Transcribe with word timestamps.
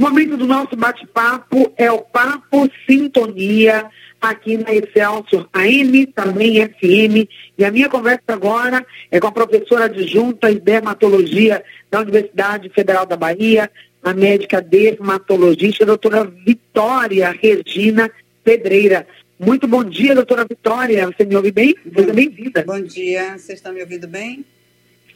O 0.00 0.02
momento 0.02 0.34
do 0.34 0.46
nosso 0.46 0.74
bate-papo 0.74 1.74
é 1.76 1.92
o 1.92 1.98
Papo 1.98 2.66
Sintonia, 2.88 3.84
aqui 4.18 4.56
na 4.56 4.72
Excelsior 4.72 5.46
AM, 5.52 6.06
também 6.06 6.66
FM. 6.66 7.28
E 7.58 7.62
a 7.66 7.70
minha 7.70 7.86
conversa 7.86 8.22
agora 8.28 8.82
é 9.10 9.20
com 9.20 9.26
a 9.26 9.32
professora 9.32 9.84
adjunta 9.84 10.50
em 10.50 10.56
dermatologia 10.56 11.62
da 11.90 12.00
Universidade 12.00 12.70
Federal 12.70 13.04
da 13.04 13.14
Bahia, 13.14 13.70
a 14.02 14.14
médica 14.14 14.62
dermatologista, 14.62 15.84
a 15.84 15.88
doutora 15.88 16.24
Vitória 16.24 17.30
Regina 17.38 18.10
Pedreira. 18.42 19.06
Muito 19.38 19.68
bom 19.68 19.84
dia, 19.84 20.14
doutora 20.14 20.46
Vitória. 20.48 21.08
Você 21.08 21.26
me 21.26 21.36
ouve 21.36 21.52
bem? 21.52 21.74
Seja 21.94 22.14
bem-vinda. 22.14 22.64
Bom 22.66 22.80
dia, 22.80 23.36
vocês 23.36 23.58
estão 23.58 23.74
me 23.74 23.82
ouvindo 23.82 24.08
bem? 24.08 24.46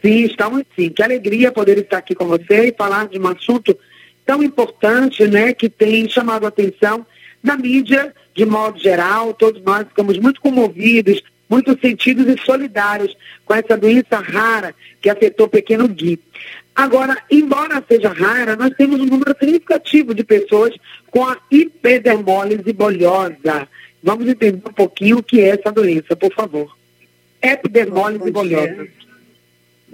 Sim, 0.03 0.25
estamos 0.25 0.63
sim. 0.77 0.91
Que 0.91 1.03
alegria 1.03 1.51
poder 1.51 1.79
estar 1.79 1.97
aqui 1.97 2.15
com 2.15 2.27
você 2.27 2.69
e 2.69 2.75
falar 2.77 3.09
de 3.09 3.19
um 3.19 3.27
assunto 3.29 3.75
tão 4.25 4.43
importante, 4.43 5.27
né, 5.27 5.53
que 5.53 5.69
tem 5.69 6.09
chamado 6.09 6.45
a 6.45 6.49
atenção 6.49 7.07
da 7.43 7.57
mídia 7.57 8.15
de 8.35 8.45
modo 8.45 8.79
geral. 8.79 9.35
Todos 9.35 9.63
nós 9.63 9.87
ficamos 9.89 10.19
muito 10.19 10.41
comovidos, 10.41 11.23
muito 11.49 11.79
sentidos 11.81 12.27
e 12.27 12.41
solidários 12.45 13.17
com 13.45 13.55
essa 13.55 13.77
doença 13.77 14.19
rara 14.19 14.75
que 15.01 15.11
afetou 15.11 15.47
o 15.47 15.51
pequeno 15.51 15.87
Gui. 15.87 16.19
Agora, 16.75 17.17
embora 17.31 17.85
seja 17.89 18.09
rara, 18.09 18.57
nós 18.57 18.71
temos 18.77 19.01
um 19.01 19.07
número 19.07 19.37
significativo 19.39 20.15
de 20.15 20.25
pessoas 20.25 20.75
com 21.11 21.25
a 21.25 21.37
hiperdermólise 21.51 22.73
bolhosa. 22.73 23.69
Vamos 24.03 24.27
entender 24.29 24.63
um 24.69 24.73
pouquinho 24.73 25.19
o 25.19 25.23
que 25.23 25.41
é 25.41 25.51
essa 25.51 25.71
doença, 25.71 26.17
por 26.17 26.33
favor. 26.35 26.77
Epidermólise 27.41 28.31
bolhosa. 28.31 28.89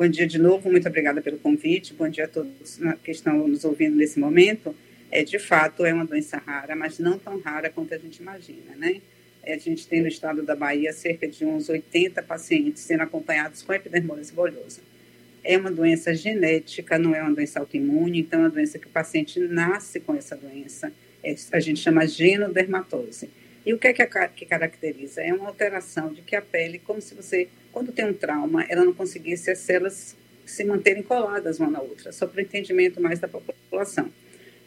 Bom 0.01 0.09
dia 0.09 0.27
de 0.27 0.39
novo, 0.39 0.71
muito 0.71 0.89
obrigada 0.89 1.21
pelo 1.21 1.37
convite. 1.37 1.93
Bom 1.93 2.09
dia 2.09 2.25
a 2.25 2.27
todos 2.27 2.81
que 3.05 3.11
estão 3.11 3.47
nos 3.47 3.67
ouvindo 3.67 3.95
nesse 3.95 4.19
momento. 4.19 4.75
É, 5.11 5.23
de 5.23 5.39
fato, 5.39 5.85
é 5.85 5.93
uma 5.93 6.07
doença 6.07 6.39
rara, 6.39 6.75
mas 6.75 6.99
não 6.99 7.19
tão 7.19 7.39
rara 7.39 7.69
quanto 7.69 7.93
a 7.93 7.99
gente 7.99 8.17
imagina, 8.17 8.75
né? 8.79 9.03
É, 9.43 9.53
a 9.53 9.59
gente 9.59 9.87
tem 9.87 10.01
no 10.01 10.09
estado 10.09 10.43
da 10.43 10.57
Bahia 10.57 10.91
cerca 10.95 11.29
de 11.29 11.45
uns 11.45 11.69
80 11.69 12.23
pacientes 12.23 12.83
sendo 12.83 13.03
acompanhados 13.03 13.61
com 13.61 13.75
epidermólise 13.75 14.33
bolhosa. 14.33 14.81
É 15.45 15.59
uma 15.59 15.71
doença 15.71 16.15
genética, 16.15 16.99
não 16.99 17.15
é 17.15 17.21
uma 17.21 17.35
doença 17.35 17.61
autoimune, 17.61 18.21
então 18.21 18.41
é 18.41 18.45
uma 18.45 18.51
doença 18.51 18.79
que 18.79 18.87
o 18.87 18.91
paciente 18.91 19.39
nasce 19.39 20.01
com 20.01 20.15
essa 20.15 20.35
doença. 20.35 20.91
É, 21.23 21.35
a 21.53 21.61
gente 21.61 21.79
chama 21.79 22.07
genodermatose. 22.07 23.29
E 23.65 23.75
o 23.75 23.79
que 23.79 23.89
é 23.89 23.93
que, 23.93 24.03
a, 24.03 24.29
que 24.29 24.47
caracteriza? 24.47 25.23
É 25.23 25.33
uma 25.33 25.49
alteração 25.49 26.13
de 26.13 26.23
que 26.23 26.35
a 26.35 26.43
pele, 26.43 26.79
como 26.79 27.01
se 27.01 27.15
você 27.15 27.49
quando 27.73 27.93
tem 27.93 28.05
um 28.05 28.15
trauma, 28.15 28.65
ela 28.69 28.85
não 28.85 28.93
conseguisse 28.93 29.51
as 29.51 29.59
células 29.59 30.17
se 30.45 30.65
manterem 30.65 31.03
coladas 31.03 31.61
uma 31.61 31.71
na 31.71 31.81
outra, 31.81 32.11
só 32.11 32.27
para 32.27 32.39
o 32.39 32.43
entendimento 32.43 33.01
mais 33.01 33.21
da 33.21 33.29
população. 33.29 34.11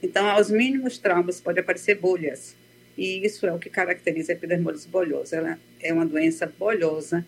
Então, 0.02 0.30
aos 0.30 0.50
mínimos 0.50 0.98
traumas 0.98 1.42
pode 1.42 1.60
aparecer 1.60 1.96
bolhas, 1.96 2.56
e 2.98 3.26
isso 3.26 3.46
é 3.46 3.52
o 3.52 3.60
que 3.60 3.70
caracteriza 3.70 4.32
a 4.32 4.36
epidermólise 4.36 4.88
bolhosa. 4.88 5.36
Ela 5.36 5.60
é 5.82 5.92
uma 5.92 6.06
doença 6.06 6.46
bolhosa, 6.46 7.26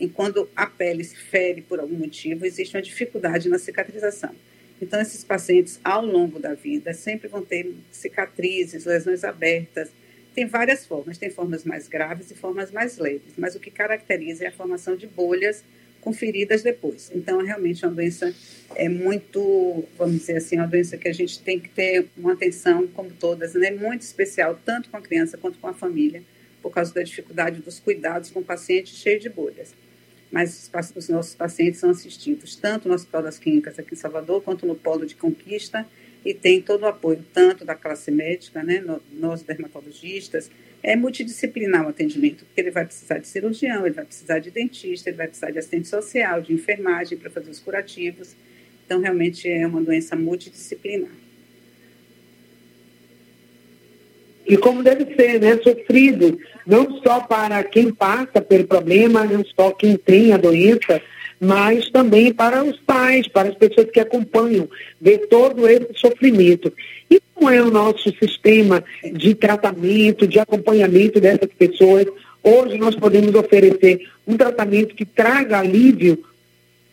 e 0.00 0.08
quando 0.08 0.48
a 0.54 0.66
pele 0.66 1.04
se 1.04 1.16
fere 1.16 1.60
por 1.60 1.80
algum 1.80 1.96
motivo, 1.96 2.46
existe 2.46 2.76
uma 2.76 2.82
dificuldade 2.82 3.48
na 3.48 3.58
cicatrização. 3.58 4.34
Então, 4.80 5.00
esses 5.00 5.24
pacientes, 5.24 5.80
ao 5.82 6.06
longo 6.06 6.38
da 6.38 6.54
vida, 6.54 6.94
sempre 6.94 7.28
vão 7.28 7.44
ter 7.44 7.74
cicatrizes, 7.90 8.84
lesões 8.84 9.24
abertas, 9.24 9.90
tem 10.38 10.46
várias 10.46 10.86
formas, 10.86 11.18
tem 11.18 11.30
formas 11.30 11.64
mais 11.64 11.88
graves 11.88 12.30
e 12.30 12.34
formas 12.36 12.70
mais 12.70 12.96
leves, 12.96 13.32
mas 13.36 13.56
o 13.56 13.58
que 13.58 13.72
caracteriza 13.72 14.44
é 14.44 14.46
a 14.46 14.52
formação 14.52 14.94
de 14.94 15.04
bolhas 15.04 15.64
com 16.00 16.12
feridas 16.12 16.62
depois. 16.62 17.10
Então, 17.12 17.42
realmente 17.44 17.84
é 17.84 17.88
uma 17.88 17.94
doença 17.96 18.32
é 18.76 18.88
muito, 18.88 19.84
vamos 19.98 20.20
dizer 20.20 20.36
assim, 20.36 20.54
uma 20.54 20.68
doença 20.68 20.96
que 20.96 21.08
a 21.08 21.12
gente 21.12 21.42
tem 21.42 21.58
que 21.58 21.68
ter 21.68 22.06
uma 22.16 22.34
atenção, 22.34 22.86
como 22.86 23.10
todas, 23.10 23.54
né, 23.54 23.72
muito 23.72 24.02
especial, 24.02 24.56
tanto 24.64 24.90
com 24.90 24.96
a 24.96 25.00
criança 25.00 25.36
quanto 25.36 25.58
com 25.58 25.66
a 25.66 25.74
família, 25.74 26.22
por 26.62 26.70
causa 26.70 26.94
da 26.94 27.02
dificuldade 27.02 27.60
dos 27.60 27.80
cuidados 27.80 28.30
com 28.30 28.38
o 28.38 28.44
paciente 28.44 28.94
cheio 28.94 29.18
de 29.18 29.28
bolhas. 29.28 29.74
Mas 30.30 30.70
os 30.94 31.08
nossos 31.08 31.34
pacientes 31.34 31.80
são 31.80 31.90
assistidos 31.90 32.54
tanto 32.54 32.86
no 32.86 32.94
Hospital 32.94 33.24
das 33.24 33.40
Clínicas 33.40 33.76
aqui 33.76 33.94
em 33.94 33.98
Salvador, 33.98 34.40
quanto 34.40 34.64
no 34.64 34.76
Polo 34.76 35.04
de 35.04 35.16
Conquista, 35.16 35.84
e 36.28 36.34
tem 36.34 36.60
todo 36.60 36.82
o 36.82 36.86
apoio, 36.86 37.24
tanto 37.32 37.64
da 37.64 37.74
classe 37.74 38.10
médica, 38.10 38.62
né, 38.62 38.84
nós 39.10 39.40
dermatologistas, 39.40 40.50
é 40.82 40.94
multidisciplinar 40.94 41.86
o 41.86 41.88
atendimento, 41.88 42.44
porque 42.44 42.60
ele 42.60 42.70
vai 42.70 42.84
precisar 42.84 43.16
de 43.16 43.26
cirurgião, 43.26 43.86
ele 43.86 43.94
vai 43.94 44.04
precisar 44.04 44.38
de 44.38 44.50
dentista, 44.50 45.08
ele 45.08 45.16
vai 45.16 45.26
precisar 45.26 45.50
de 45.50 45.58
assistente 45.58 45.88
social, 45.88 46.42
de 46.42 46.52
enfermagem 46.52 47.16
para 47.16 47.30
fazer 47.30 47.50
os 47.50 47.58
curativos. 47.58 48.36
Então, 48.84 49.00
realmente 49.00 49.48
é 49.48 49.66
uma 49.66 49.80
doença 49.80 50.14
multidisciplinar. 50.16 51.10
E 54.46 54.58
como 54.58 54.82
deve 54.82 55.06
ser, 55.16 55.40
né? 55.40 55.56
Sofrido, 55.62 56.38
não 56.66 57.02
só 57.02 57.20
para 57.20 57.64
quem 57.64 57.90
passa 57.90 58.42
pelo 58.42 58.66
problema, 58.66 59.24
não 59.24 59.42
só 59.46 59.72
quem 59.72 59.96
tem 59.96 60.34
a 60.34 60.36
doença, 60.36 61.00
mas 61.40 61.88
também 61.90 62.32
para 62.32 62.64
os 62.64 62.78
pais, 62.80 63.28
para 63.28 63.48
as 63.48 63.54
pessoas 63.54 63.90
que 63.90 64.00
acompanham, 64.00 64.68
ver 65.00 65.28
todo 65.28 65.68
esse 65.68 65.88
sofrimento. 65.94 66.72
E 67.10 67.20
como 67.34 67.48
é 67.48 67.62
o 67.62 67.70
nosso 67.70 68.12
sistema 68.18 68.82
de 69.12 69.34
tratamento, 69.34 70.26
de 70.26 70.38
acompanhamento 70.38 71.20
dessas 71.20 71.50
pessoas? 71.56 72.06
Hoje 72.42 72.76
nós 72.78 72.96
podemos 72.96 73.34
oferecer 73.34 74.08
um 74.26 74.36
tratamento 74.36 74.94
que 74.94 75.04
traga 75.04 75.58
alívio, 75.58 76.24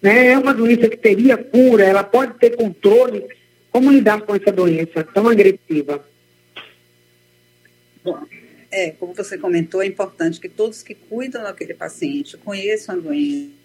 né? 0.01 0.27
É 0.27 0.37
uma 0.37 0.53
doença 0.53 0.87
que 0.87 0.97
teria 0.97 1.37
cura, 1.37 1.83
ela 1.83 2.03
pode 2.03 2.35
ter 2.35 2.55
controle. 2.55 3.25
Como 3.71 3.91
lidar 3.91 4.21
com 4.21 4.35
essa 4.35 4.51
doença 4.51 5.03
tão 5.03 5.27
agressiva? 5.27 6.05
Bom, 8.03 8.19
é, 8.71 8.91
como 8.91 9.13
você 9.13 9.37
comentou, 9.37 9.81
é 9.81 9.87
importante 9.87 10.39
que 10.39 10.47
todos 10.47 10.83
que 10.83 10.93
cuidam 10.93 11.43
daquele 11.43 11.73
paciente 11.73 12.37
conheçam 12.37 12.95
a 12.95 12.99
doença 12.99 13.64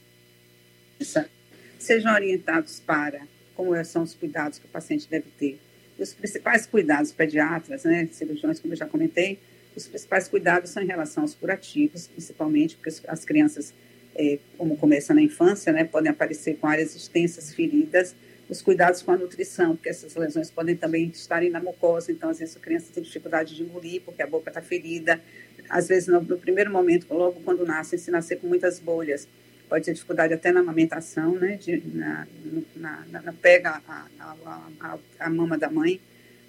sejam 1.79 2.13
orientados 2.13 2.81
para 2.81 3.21
como 3.61 3.85
são 3.85 4.03
os 4.03 4.15
cuidados 4.15 4.59
que 4.59 4.65
o 4.65 4.69
paciente 4.69 5.07
deve 5.09 5.27
ter. 5.39 5.59
Os 5.99 6.15
principais 6.15 6.65
cuidados 6.65 7.13
pediatras, 7.13 7.85
né, 7.85 8.09
cirurgiões, 8.11 8.59
como 8.59 8.73
eu 8.73 8.79
já 8.79 8.87
comentei, 8.87 9.39
os 9.77 9.87
principais 9.87 10.29
cuidados 10.29 10.71
são 10.71 10.83
em 10.83 10.87
relação 10.87 11.23
aos 11.23 11.35
curativos, 11.35 12.07
principalmente 12.07 12.77
porque 12.77 12.91
as 13.07 13.25
crianças, 13.25 13.75
é, 14.17 14.39
como 14.57 14.79
começa 14.79 15.13
na 15.13 15.21
infância, 15.21 15.73
né, 15.73 15.85
podem 15.85 16.11
aparecer 16.11 16.57
com 16.57 16.67
áreas 16.67 16.97
extensas 16.97 17.55
feridas, 17.55 18.15
os 18.49 18.63
cuidados 18.63 19.03
com 19.03 19.13
a 19.13 19.17
nutrição, 19.17 19.77
porque 19.77 19.91
essas 19.91 20.15
lesões 20.17 20.51
podem 20.51 20.75
também 20.75 21.09
estarem 21.09 21.51
na 21.51 21.61
mucosa, 21.61 22.11
então 22.11 22.31
às 22.31 22.39
vezes 22.39 22.57
a 22.57 22.61
criança 22.61 22.87
tem 22.93 23.03
dificuldade 23.03 23.55
de 23.55 23.63
engolir 23.63 24.01
porque 24.03 24.23
a 24.23 24.27
boca 24.27 24.51
está 24.51 24.63
ferida, 24.63 25.21
às 25.69 25.87
vezes 25.87 26.09
no, 26.09 26.21
no, 26.21 26.39
primeiro 26.39 26.73
momento, 26.73 27.07
logo 27.13 27.41
quando 27.45 27.65
nasce, 27.65 27.99
se 27.99 28.11
nascer 28.11 28.37
com 28.37 28.49
muitas 28.49 28.81
bolhas, 28.81 29.29
pode 29.71 29.85
ter 29.85 29.93
dificuldade 29.95 30.35
até 30.35 30.51
na 30.51 30.61
amamentação, 30.61 31.37
né, 31.37 31.57
de, 31.57 31.81
na, 31.95 32.27
na, 32.75 33.05
na, 33.23 33.33
pega 33.33 33.81
a, 33.87 34.07
a, 34.19 34.37
a, 34.81 34.99
a, 35.21 35.31
mama 35.31 35.57
da 35.57 35.71
mãe. 35.71 36.01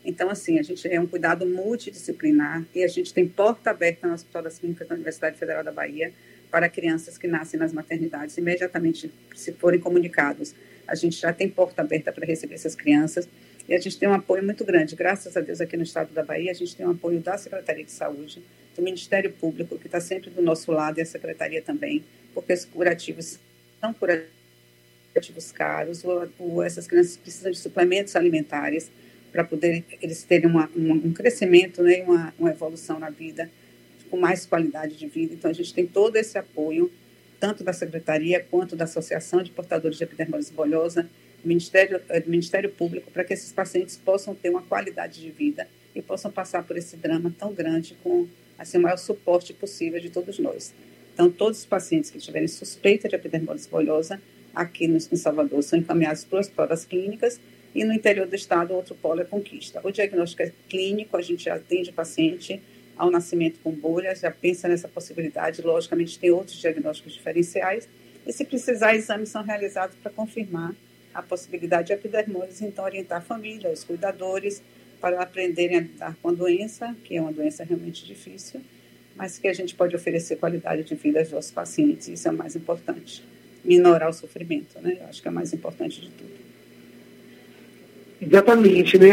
Então, 0.04 0.32
assim, 0.32 0.58
a 0.58 0.64
gente 0.64 0.88
é 0.88 1.00
um 1.00 1.06
cuidado 1.06 1.46
multidisciplinar 1.46 2.66
e 2.74 2.84
a 2.84 2.88
gente 2.88 3.14
tem 3.14 3.28
porta 3.28 3.70
aberta 3.70 4.08
no 4.08 4.16
Hospital 4.16 4.42
das 4.42 4.58
Clínicas 4.58 4.88
da 4.88 4.96
Universidade 4.96 5.38
Federal 5.38 5.64
da 5.64 5.72
Bahia 5.72 6.12
para 6.50 6.68
crianças 6.68 7.16
que 7.16 7.28
nascem 7.28 7.60
nas 7.60 7.72
maternidades. 7.72 8.36
Imediatamente, 8.38 9.14
se 9.36 9.54
forem 9.54 9.80
comunicados, 9.80 10.56
a 10.88 10.96
gente 10.96 11.16
já 11.16 11.31
tem 11.31 11.48
porta 11.48 11.84
aberta 11.84 12.12
para 12.12 12.26
receber 12.26 12.56
essas 12.56 12.76
crianças 12.76 13.30
e 13.68 13.74
a 13.74 13.80
gente 13.80 13.98
tem 13.98 14.08
um 14.10 14.14
apoio 14.14 14.44
muito 14.44 14.66
grande. 14.66 14.96
Graças 14.96 15.36
a 15.38 15.42
Deus, 15.42 15.62
aqui 15.62 15.78
no 15.78 15.84
estado 15.84 16.14
da 16.14 16.24
Bahia, 16.24 16.52
a 16.52 16.54
gente 16.54 16.76
tem 16.76 16.86
um 16.86 16.92
apoio 16.92 17.20
da 17.20 17.38
Secretaria 17.38 17.84
de 17.84 17.92
Saúde, 17.92 18.42
do 18.76 18.82
Ministério 18.82 19.32
Público, 19.32 19.78
que 19.78 19.88
está 19.88 20.00
sempre 20.00 20.30
do 20.30 20.42
nosso 20.42 20.72
lado, 20.72 21.00
e 21.00 21.02
a 21.02 21.06
Secretaria 21.06 21.62
também, 21.62 22.04
porque 22.34 22.54
os 22.54 22.66
curativos 22.66 23.40
são 23.80 23.94
curativos 23.94 25.52
caros, 25.52 26.04
ou, 26.04 26.28
ou 26.40 26.64
essas 26.64 26.88
crianças 26.88 27.18
precisam 27.18 27.52
de 27.52 27.58
suplementos 27.58 28.16
alimentares 28.16 28.92
para 29.32 29.44
poder 29.44 29.84
eles 30.02 30.24
terem 30.24 30.50
uma, 30.50 30.70
um 30.76 31.14
crescimento, 31.14 31.81
né, 31.81 32.04
uma, 32.04 32.34
uma 32.38 32.50
evolução 32.52 33.00
na 33.00 33.10
vida, 33.10 33.50
com 34.10 34.18
mais 34.18 34.46
qualidade 34.46 34.98
de 34.98 35.07
vida. 35.07 35.34
Então, 35.34 35.50
a 35.50 35.54
gente 35.54 35.74
tem 35.74 35.88
todo 35.88 36.18
esse 36.18 36.38
apoio, 36.38 36.92
tanto 37.40 37.64
da 37.64 37.72
Secretaria 37.72 38.46
quanto 38.52 38.75
da 38.75 38.84
Associação 38.84 39.42
de 39.42 39.52
Portadores 39.52 39.98
de 39.98 40.04
Epidermólise 40.04 40.52
Bolhosa, 40.52 41.10
Ministério, 41.44 42.00
do 42.00 42.06
eh, 42.10 42.24
Ministério 42.26 42.70
Público, 42.70 43.12
para 43.12 43.24
que 43.24 43.34
esses 43.34 43.52
pacientes 43.52 43.98
possam 43.98 44.36
ter 44.36 44.50
uma 44.50 44.62
qualidade 44.62 45.22
de 45.22 45.32
vida 45.32 45.68
e 45.96 46.02
possam 46.02 46.32
passar 46.32 46.64
por 46.64 46.78
esse 46.78 46.96
drama 46.96 47.34
tão 47.38 47.54
grande 47.54 47.98
com 48.04 48.28
assim, 48.58 48.78
o 48.78 48.82
maior 48.82 48.98
suporte 48.98 49.54
possível 49.54 50.00
de 50.00 50.10
todos 50.10 50.38
nós. 50.40 50.74
Então, 51.14 51.30
todos 51.30 51.60
os 51.60 51.66
pacientes 51.66 52.10
que 52.10 52.20
tiverem 52.20 52.48
suspeita 52.48 53.10
de 53.10 53.16
epidermólise 53.16 53.68
bolhosa 53.68 54.22
aqui 54.54 54.88
no, 54.88 54.98
em 54.98 55.16
Salvador 55.16 55.62
são 55.64 55.78
encaminhados 55.80 56.26
para 56.26 56.74
as 56.74 56.86
clínicas 56.86 57.40
e 57.74 57.84
no 57.84 57.94
interior 57.94 58.28
do 58.28 58.36
estado, 58.36 58.74
outro 58.74 58.96
polo 58.96 59.22
é 59.22 59.26
conquista. 59.26 59.80
O 59.84 59.92
diagnóstico 59.92 60.44
é 60.44 60.52
clínico, 60.70 61.16
a 61.16 61.22
gente 61.22 61.50
atende 61.50 61.90
o 61.90 61.94
paciente 61.94 62.62
ao 62.98 63.10
nascimento 63.10 63.60
com 63.64 63.72
bolhas, 63.72 64.20
já 64.20 64.30
pensa 64.30 64.68
nessa 64.68 64.88
possibilidade. 64.88 65.62
Logicamente, 65.62 66.20
tem 66.20 66.32
outros 66.32 66.58
diagnósticos 66.60 67.14
diferenciais. 67.14 67.88
E 68.28 68.34
se 68.34 68.46
precisar, 68.46 68.94
exames 68.96 69.30
são 69.30 69.42
realizados 69.42 69.96
para 69.96 70.12
confirmar 70.12 70.76
a 71.13 71.22
possibilidade 71.22 71.88
de 71.88 71.94
epidermólise, 71.94 72.66
então 72.66 72.86
orientar 72.86 73.19
a 73.19 73.22
família, 73.22 73.69
os 73.69 73.84
cuidadores, 73.84 74.62
para 75.00 75.22
aprenderem 75.22 75.78
a 75.78 75.81
lidar 75.81 76.18
com 76.22 76.30
a 76.30 76.31
doença, 76.31 76.96
que 77.04 77.18
é 77.18 77.22
uma 77.22 77.34
doença 77.34 77.63
realmente 77.63 78.06
difícil, 78.06 78.62
mas 79.16 79.38
que 79.38 79.48
a 79.48 79.54
gente 79.54 79.75
pode 79.75 79.96
oferecer 79.96 80.38
qualidade 80.38 80.84
de 80.84 80.96
vida 80.96 81.19
aos 81.19 81.31
nossos 81.31 81.52
pacientes, 81.52 82.08
isso 82.08 82.28
é 82.28 82.31
o 82.31 82.38
mais 82.38 82.56
importante. 82.56 83.24
Minorar 83.63 84.10
o 84.10 84.13
sofrimento, 84.13 84.80
né? 84.80 84.98
Eu 85.00 85.08
acho 85.08 85.22
que 85.22 85.28
é 85.28 85.31
o 85.31 85.34
mais 85.34 85.54
importante 85.54 86.02
de 86.02 86.10
tudo. 86.10 86.31
Exatamente, 88.22 88.98
né? 88.98 89.12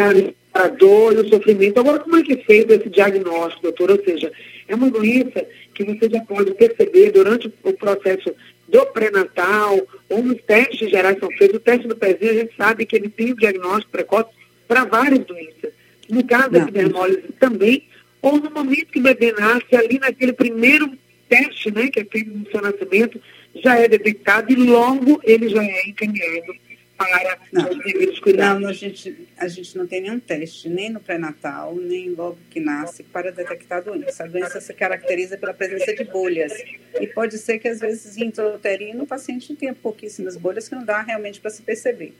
A 0.53 0.69
dor 0.69 1.15
e 1.15 1.17
o 1.17 1.29
sofrimento. 1.29 1.81
Agora, 1.81 1.99
como 1.99 2.17
é 2.17 2.23
que 2.23 2.35
é 2.35 2.37
feito 2.45 2.73
esse 2.73 2.89
diagnóstico, 2.89 3.63
doutor? 3.63 3.91
Ou 3.91 4.05
seja, 4.05 4.33
é 4.67 4.75
uma 4.75 4.91
doença 4.91 5.47
que 5.75 5.85
você 5.85 6.09
já 6.11 6.21
pode 6.25 6.53
perceber 6.55 7.13
durante 7.13 7.53
o 7.63 7.73
processo 7.73 8.35
do 8.69 8.87
pré-natal, 8.87 9.81
ou 10.09 10.23
nos 10.23 10.41
testes 10.43 10.91
gerais 10.91 11.19
são 11.19 11.31
feitos. 11.31 11.57
O 11.57 11.61
teste 11.61 11.89
do 11.89 11.97
pezinho, 11.97 12.31
a 12.31 12.35
gente 12.35 12.57
sabe 12.57 12.87
que 12.87 12.97
ele 12.97 13.09
tem 13.09 13.33
o 13.33 13.37
diagnóstico 13.37 13.93
precoce 13.93 14.31
para 14.67 14.85
várias 14.85 15.25
doenças. 15.25 15.73
No 16.09 16.25
caso 16.25 16.51
da 16.51 16.59
epidermólise 16.61 17.23
também, 17.41 17.85
ou 18.21 18.39
no 18.39 18.51
momento 18.51 18.87
que 18.87 18.99
o 18.99 19.03
bebê 19.03 19.33
nasce, 19.33 19.75
ali 19.75 19.99
naquele 19.99 20.33
primeiro 20.33 20.91
teste 21.29 21.71
né, 21.71 21.89
que 21.89 22.01
é 22.01 22.05
feito 22.05 22.31
no 22.31 22.51
seu 22.51 22.61
nascimento, 22.61 23.21
já 23.63 23.79
é 23.79 23.89
detectado 23.89 24.53
e 24.53 24.57
logo 24.57 25.21
ele 25.25 25.49
já 25.49 25.63
é 25.63 25.89
encaminhado 25.89 26.55
para 26.99 27.39
não, 27.53 27.71
os 28.11 28.19
cuidados. 28.19 28.61
Não, 28.61 28.69
a 28.69 28.73
gente, 28.73 29.29
a 29.37 29.47
gente 29.47 29.79
não 29.79 29.87
tem 29.87 30.03
nenhum 30.03 30.19
teste, 30.19 30.69
nem 30.69 30.91
no 30.91 30.99
pré-natal, 30.99 31.75
nem 31.77 32.11
logo 32.11 32.37
que 32.51 32.59
nasce, 32.59 33.05
para 33.05 33.31
detectar 33.31 33.79
a 33.79 33.81
doença. 33.83 34.25
A 34.25 34.27
doença 34.27 34.61
se 34.61 34.75
caracteriza 34.75 35.39
pela 35.39 35.55
presença 35.55 35.95
de 35.95 36.05
bolhas. 36.05 36.53
E 37.01 37.07
pode 37.07 37.39
ser 37.39 37.61
que, 37.61 37.69
às 37.69 37.79
vezes, 37.79 38.17
intrauterino, 38.17 39.05
o 39.05 39.07
paciente 39.07 39.55
tenha 39.55 39.73
pouquíssimas 39.73 40.37
bolhas 40.37 40.69
que 40.69 40.75
não 40.75 40.85
dá 40.85 41.01
realmente 41.01 41.41
para 41.41 41.51
se 41.51 41.63
perceber. 41.63 42.15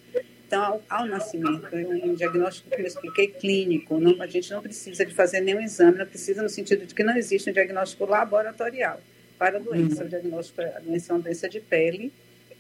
Então, 0.47 0.63
ao, 0.63 0.83
ao 0.89 1.07
nascimento, 1.07 1.67
é 1.73 1.85
um 1.85 2.15
diagnóstico 2.15 2.71
que 2.71 2.81
eu 2.81 2.87
expliquei 2.87 3.29
clínico, 3.29 3.99
não, 3.99 4.23
a 4.23 4.27
gente 4.27 4.51
não 4.51 4.63
precisa 4.63 5.05
de 5.05 5.13
fazer 5.13 5.41
nenhum 5.41 5.61
exame, 5.61 5.99
não 5.99 6.07
precisa 6.07 6.43
no 6.43 6.49
sentido 6.49 6.87
de 6.87 6.95
que 6.95 7.03
não 7.03 7.15
existe 7.17 7.51
um 7.51 7.53
diagnóstico 7.53 8.07
laboratorial 8.07 8.99
para 9.39 9.59
a 9.59 9.61
doença. 9.61 10.01
Uhum. 10.01 10.07
O 10.07 10.09
diagnóstico, 10.09 10.63
a 10.63 10.81
doença 10.81 11.13
é 11.13 11.17
uma 11.17 11.23
doença 11.23 11.49
de 11.49 11.61
pele, 11.61 12.11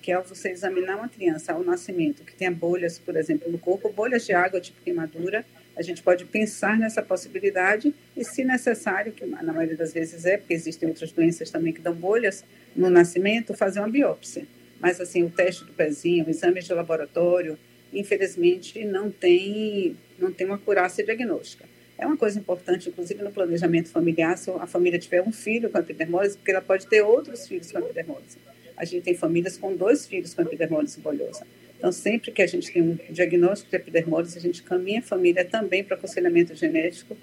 que 0.03 0.13
é 0.13 0.21
você 0.21 0.51
examinar 0.51 0.97
uma 0.97 1.09
criança 1.09 1.53
ao 1.53 1.63
nascimento 1.63 2.25
que 2.25 2.35
tenha 2.35 2.51
bolhas, 2.51 2.99
por 2.99 3.17
exemplo, 3.17 3.51
no 3.51 3.59
corpo, 3.59 3.93
bolhas 3.93 4.25
de 4.25 4.33
água, 4.33 4.61
tipo 4.61 4.81
queimadura, 4.83 5.45
a 5.79 5.83
gente 5.83 6.03
pode 6.03 6.25
pensar 6.25 6.77
nessa 6.77 7.01
possibilidade 7.01 7.95
e, 8.17 8.25
se 8.25 8.43
necessário, 8.45 9.13
que 9.13 9.25
na 9.25 9.53
maioria 9.53 9.77
das 9.77 9.93
vezes 9.93 10.25
é, 10.25 10.37
porque 10.37 10.53
existem 10.53 10.89
outras 10.89 11.13
doenças 11.13 11.51
também 11.51 11.73
que 11.73 11.81
dão 11.81 11.95
bolhas 11.95 12.45
no 12.75 12.91
nascimento, 12.91 13.55
fazer 13.55 13.79
uma 13.79 13.89
biópsia. 13.89 14.45
Mas, 14.81 15.01
assim, 15.01 15.23
o 15.23 15.31
teste 15.31 15.65
do 15.65 15.73
pezinho, 15.73 16.27
o 16.27 16.31
exame 16.31 16.61
de 16.61 16.73
laboratório, 16.73 17.57
infelizmente, 17.93 18.85
não 18.85 19.09
tem, 19.09 19.97
não 20.19 20.33
tem 20.33 20.49
uma 20.49 20.59
curácia 20.59 21.05
diagnóstica. 21.05 21.65
É 21.97 22.07
uma 22.07 22.17
coisa 22.17 22.39
importante, 22.39 22.89
inclusive 22.89 23.23
no 23.23 23.31
planejamento 23.31 23.89
familiar, 23.89 24.37
se 24.37 24.51
a 24.51 24.67
família 24.67 24.99
tiver 24.99 25.23
um 25.23 25.33
filho 25.33 25.71
com 25.71 25.79
epidermólise, 25.79 26.37
porque 26.37 26.51
ela 26.51 26.61
pode 26.61 26.87
ter 26.87 27.03
outros 27.03 27.47
filhos 27.47 27.71
com 27.71 27.79
epidermólise. 27.79 28.39
A 28.79 28.85
gente 28.85 29.03
tem 29.03 29.15
famílias 29.15 29.57
com 29.57 29.77
dois 29.77 30.07
filhos 30.07 30.33
com 30.35 30.43
epidermólise 30.43 31.01
bolhosa. 31.01 31.47
Então, 31.77 31.93
sempre 31.93 32.33
que 32.33 32.43
a 32.43 32.47
gente 32.47 32.73
tem 32.73 32.83
um 32.83 32.99
diagnóstico 33.11 33.71
de 33.71 33.77
epidermólise, 33.77 34.39
a 34.39 34.41
gente 34.41 34.63
caminha 34.63 35.01
a 35.01 35.03
família 35.03 35.45
também 35.45 35.85
para 35.85 35.97
aconselhamento 35.97 36.55
genético, 36.55 37.17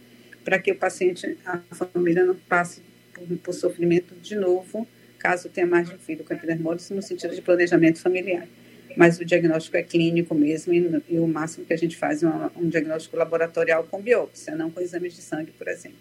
para 0.43 0.59
que 0.59 0.71
o 0.71 0.75
paciente, 0.75 1.37
a 1.45 1.59
família 1.73 2.25
não 2.25 2.35
passe 2.35 2.81
por, 3.13 3.37
por 3.37 3.53
sofrimento 3.53 4.13
de 4.15 4.35
novo, 4.35 4.87
caso 5.17 5.49
tenha 5.49 5.65
mais 5.65 5.89
de 5.89 5.95
um 5.95 5.97
filho 5.97 6.23
com 6.23 6.33
epidermólise, 6.33 6.93
no 6.93 7.01
sentido 7.01 7.33
de 7.33 7.41
planejamento 7.41 7.99
familiar 7.99 8.47
mas 8.95 9.19
o 9.19 9.25
diagnóstico 9.25 9.77
é 9.77 9.83
clínico 9.83 10.33
mesmo 10.33 10.73
e, 10.73 11.03
e 11.09 11.19
o 11.19 11.27
máximo 11.27 11.65
que 11.65 11.73
a 11.73 11.77
gente 11.77 11.97
faz 11.97 12.23
é 12.23 12.27
um, 12.27 12.49
um, 12.55 12.69
diagnóstico 12.69 13.17
laboratorial 13.17 13.83
com 13.83 14.01
biópsia, 14.01 14.55
não 14.55 14.71
com 14.71 14.79
exames 14.79 15.13
de 15.13 15.21
sangue, 15.21 15.51
por 15.51 15.67
exemplo. 15.67 15.97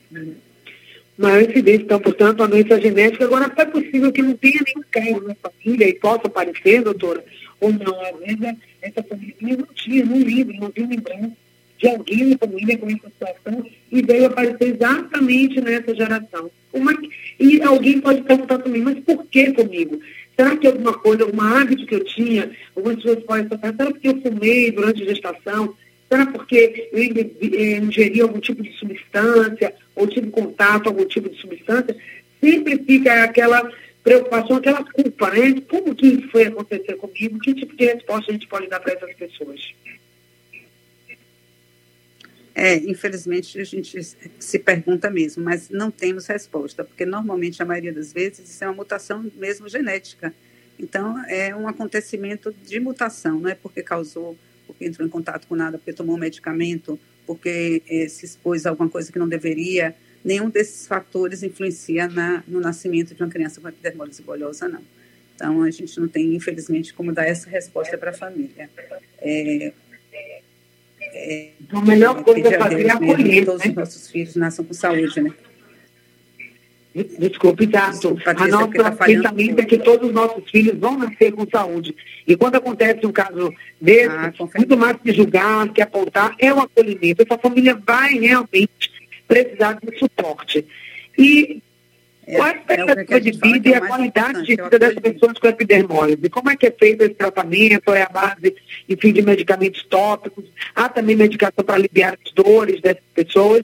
Maior 1.17 1.43
incidência, 1.43 1.83
então, 1.83 2.01
portanto, 2.01 2.43
a 2.43 2.47
doença 2.47 2.81
genética. 2.81 3.25
Agora, 3.25 3.53
é 3.57 3.65
possível 3.65 4.11
que 4.13 4.23
não 4.23 4.37
tenha 4.37 4.61
nenhum 4.67 4.85
caso 4.91 5.29
na 5.29 5.35
família 5.37 5.89
e 5.89 5.95
possa 5.95 6.27
aparecer, 6.27 6.83
doutora, 6.83 7.25
ou 7.61 7.73
não. 7.73 8.01
Às 8.01 8.19
vezes, 8.19 8.57
essa 8.83 9.03
família 9.03 9.57
não 9.57 9.67
tinha, 9.75 10.05
não 10.05 10.19
livro, 10.19 10.55
não 10.61 10.71
tem 10.71 10.87
lembrança 10.87 11.33
de 11.79 11.89
alguém 11.89 12.25
na 12.31 12.39
família 12.39 12.79
com 12.79 12.87
essa 12.87 13.09
situação 13.09 13.67
e 13.91 14.03
veio 14.03 14.27
aparecer 14.27 14.75
exatamente 14.75 15.61
nessa 15.61 15.95
geração. 15.95 16.51
Uma, 16.73 16.93
e 17.39 17.63
alguém 17.63 18.01
pode 18.01 18.23
perguntar 18.23 18.59
também, 18.59 18.83
mas 18.83 18.99
por 19.01 19.25
que 19.27 19.53
comigo? 19.53 20.01
Será 20.37 20.57
que 20.57 20.67
alguma 20.67 20.93
coisa, 20.95 21.25
algum 21.25 21.41
hábito 21.41 21.87
que 21.87 21.95
eu 21.95 22.05
tinha, 22.05 22.51
algumas 22.75 22.97
pessoas 22.97 23.25
podem 23.25 23.49
pensar, 23.49 23.75
será 23.75 23.91
porque 23.91 24.09
eu 24.09 24.21
fumei 24.21 24.71
durante 24.73 25.03
a 25.03 25.07
gestação? 25.07 25.75
Será 26.09 26.27
porque 26.27 26.89
eu 26.93 27.03
eh, 27.03 27.77
ingeri 27.79 28.21
algum 28.21 28.41
tipo 28.41 28.63
de 28.63 28.73
substância, 28.73 29.75
ou 29.95 30.07
tive 30.07 30.31
contato 30.31 30.85
com 30.85 30.89
algum 30.91 31.05
tipo 31.07 31.29
de 31.29 31.41
substância? 31.41 31.97
Sempre 32.41 32.79
fica 32.85 33.25
aquela 33.25 33.71
preocupação, 34.03 34.57
aquela 34.57 34.85
culpa, 34.85 35.31
né? 35.31 35.61
Como 35.69 35.95
que 35.95 36.29
foi 36.29 36.45
acontecer 36.45 36.95
comigo? 36.97 37.39
Que 37.39 37.55
tipo 37.55 37.75
de 37.75 37.87
resposta 37.87 38.31
a 38.31 38.35
gente 38.35 38.47
pode 38.47 38.69
dar 38.69 38.81
para 38.81 38.93
essas 38.93 39.15
pessoas? 39.15 39.75
É, 42.55 42.77
infelizmente 42.77 43.59
a 43.59 43.65
gente 43.65 43.99
se 44.39 44.59
pergunta 44.61 45.11
mesmo, 45.11 45.43
mas 45.43 45.71
não 45.71 45.91
temos 45.91 46.27
resposta, 46.27 46.85
porque 46.85 47.05
normalmente 47.05 47.61
a 47.61 47.67
maioria 47.67 47.93
das 47.93 48.13
vezes 48.13 48.49
isso 48.49 48.63
é 48.63 48.69
uma 48.69 48.77
mutação 48.77 49.29
mesmo 49.35 49.69
genética. 49.69 50.33
Então 50.79 51.19
é 51.27 51.55
um 51.55 51.67
acontecimento 51.67 52.55
de 52.65 52.79
mutação, 52.79 53.41
não 53.41 53.51
é 53.51 53.55
porque 53.57 53.83
causou, 53.83 54.39
porque 54.67 54.85
entrou 54.85 55.07
em 55.07 55.11
contato 55.11 55.49
com 55.49 55.57
nada, 55.57 55.79
porque 55.79 55.93
tomou 55.93 56.15
um 56.15 56.19
medicamento, 56.19 56.99
porque 57.27 57.83
é, 57.89 58.09
se 58.09 58.25
expôs 58.25 58.67
a 58.67 58.71
alguma 58.71 58.89
coisa 58.89 59.11
que 59.13 59.19
não 59.19 59.29
deveria. 59.29 59.95
Nenhum 60.25 60.49
desses 60.49 60.87
fatores 60.87 61.43
influencia 61.43 62.09
na, 62.09 62.43
no 62.49 62.61
nascimento 62.61 63.15
de 63.15 63.23
uma 63.23 63.29
criança 63.29 63.61
com 63.61 63.69
epidermólise 63.69 64.23
bolhosa, 64.23 64.69
não. 64.69 64.83
Então 65.35 65.63
a 65.63 65.71
gente 65.71 65.99
não 66.01 66.09
tem, 66.09 66.35
infelizmente, 66.35 66.95
como 66.95 67.13
dar 67.13 67.27
essa 67.27 67.49
resposta 67.49 67.99
para 67.99 68.11
a 68.11 68.15
família. 68.15 68.71
É, 69.19 69.73
é, 71.17 71.51
a 71.71 71.81
melhor 71.83 72.23
coisa 72.23 72.49
é 72.49 72.59
fazer 72.59 72.87
é 72.87 72.91
acolher. 72.91 73.45
Todos 73.45 73.65
né? 73.65 73.71
os 73.71 73.75
nossos 73.75 74.11
filhos 74.11 74.37
nasçam 74.37 74.65
com 74.65 74.75
saúde, 74.75 75.21
né? 75.21 75.31
Desculpe, 76.95 77.67
Tato. 77.67 78.17
A 78.25 78.47
nossa 78.47 78.69
tá 78.69 78.93
pensamento 78.93 79.61
é 79.61 79.65
que 79.65 79.79
todos 79.79 80.09
os 80.09 80.15
nossos 80.15 80.49
filhos 80.49 80.79
vão 80.79 80.97
nascer 80.97 81.33
com 81.33 81.45
saúde. 81.51 81.95
E 82.27 82.37
quando 82.37 82.55
acontece 82.55 83.05
um 83.05 83.11
caso 83.11 83.53
desse, 83.81 84.09
ah, 84.09 84.33
muito 84.57 84.77
mais 84.77 84.97
que 85.03 85.13
julgar, 85.13 85.69
que 85.73 85.83
apontar, 85.83 86.37
é 86.39 86.55
o 86.55 86.61
acolhimento. 86.61 87.23
Essa 87.23 87.37
família 87.37 87.75
vai 87.85 88.15
realmente 88.15 88.93
precisar 89.27 89.77
de 89.83 89.99
suporte. 89.99 90.65
E 91.19 91.61
é, 92.27 92.37
Qual 92.37 92.49
a 92.49 92.53
expectativa 92.53 93.17
é 93.17 93.21
de 93.21 93.31
vida 93.33 93.69
e 93.69 93.75
a 93.75 93.81
qualidade 93.81 94.43
de 94.45 94.57
vida 94.57 94.79
das 94.79 94.95
pessoas 94.95 95.39
com 95.39 95.49
epidermólise? 95.49 96.31
Como 96.31 96.49
é 96.49 96.57
que 96.57 96.67
é 96.67 96.71
feito 96.71 97.03
esse 97.03 97.15
tratamento? 97.15 97.93
É 97.93 98.03
a 98.03 98.09
base, 98.09 98.55
enfim, 98.89 99.13
de 99.13 99.21
medicamentos 99.21 99.83
tópicos? 99.85 100.45
Há 100.75 100.89
também 100.89 101.17
medicação 101.17 101.65
para 101.65 101.75
aliviar 101.75 102.17
as 102.25 102.33
dores 102.33 102.81
dessas 102.81 103.03
pessoas? 103.15 103.63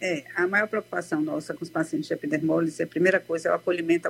É, 0.00 0.24
a 0.36 0.46
maior 0.46 0.68
preocupação 0.68 1.20
nossa 1.20 1.52
com 1.52 1.64
os 1.64 1.70
pacientes 1.70 2.06
de 2.06 2.14
epidermólise, 2.14 2.82
a 2.82 2.86
primeira 2.86 3.18
coisa 3.18 3.48
é 3.48 3.52
o 3.52 3.54
acolhimento 3.54 4.08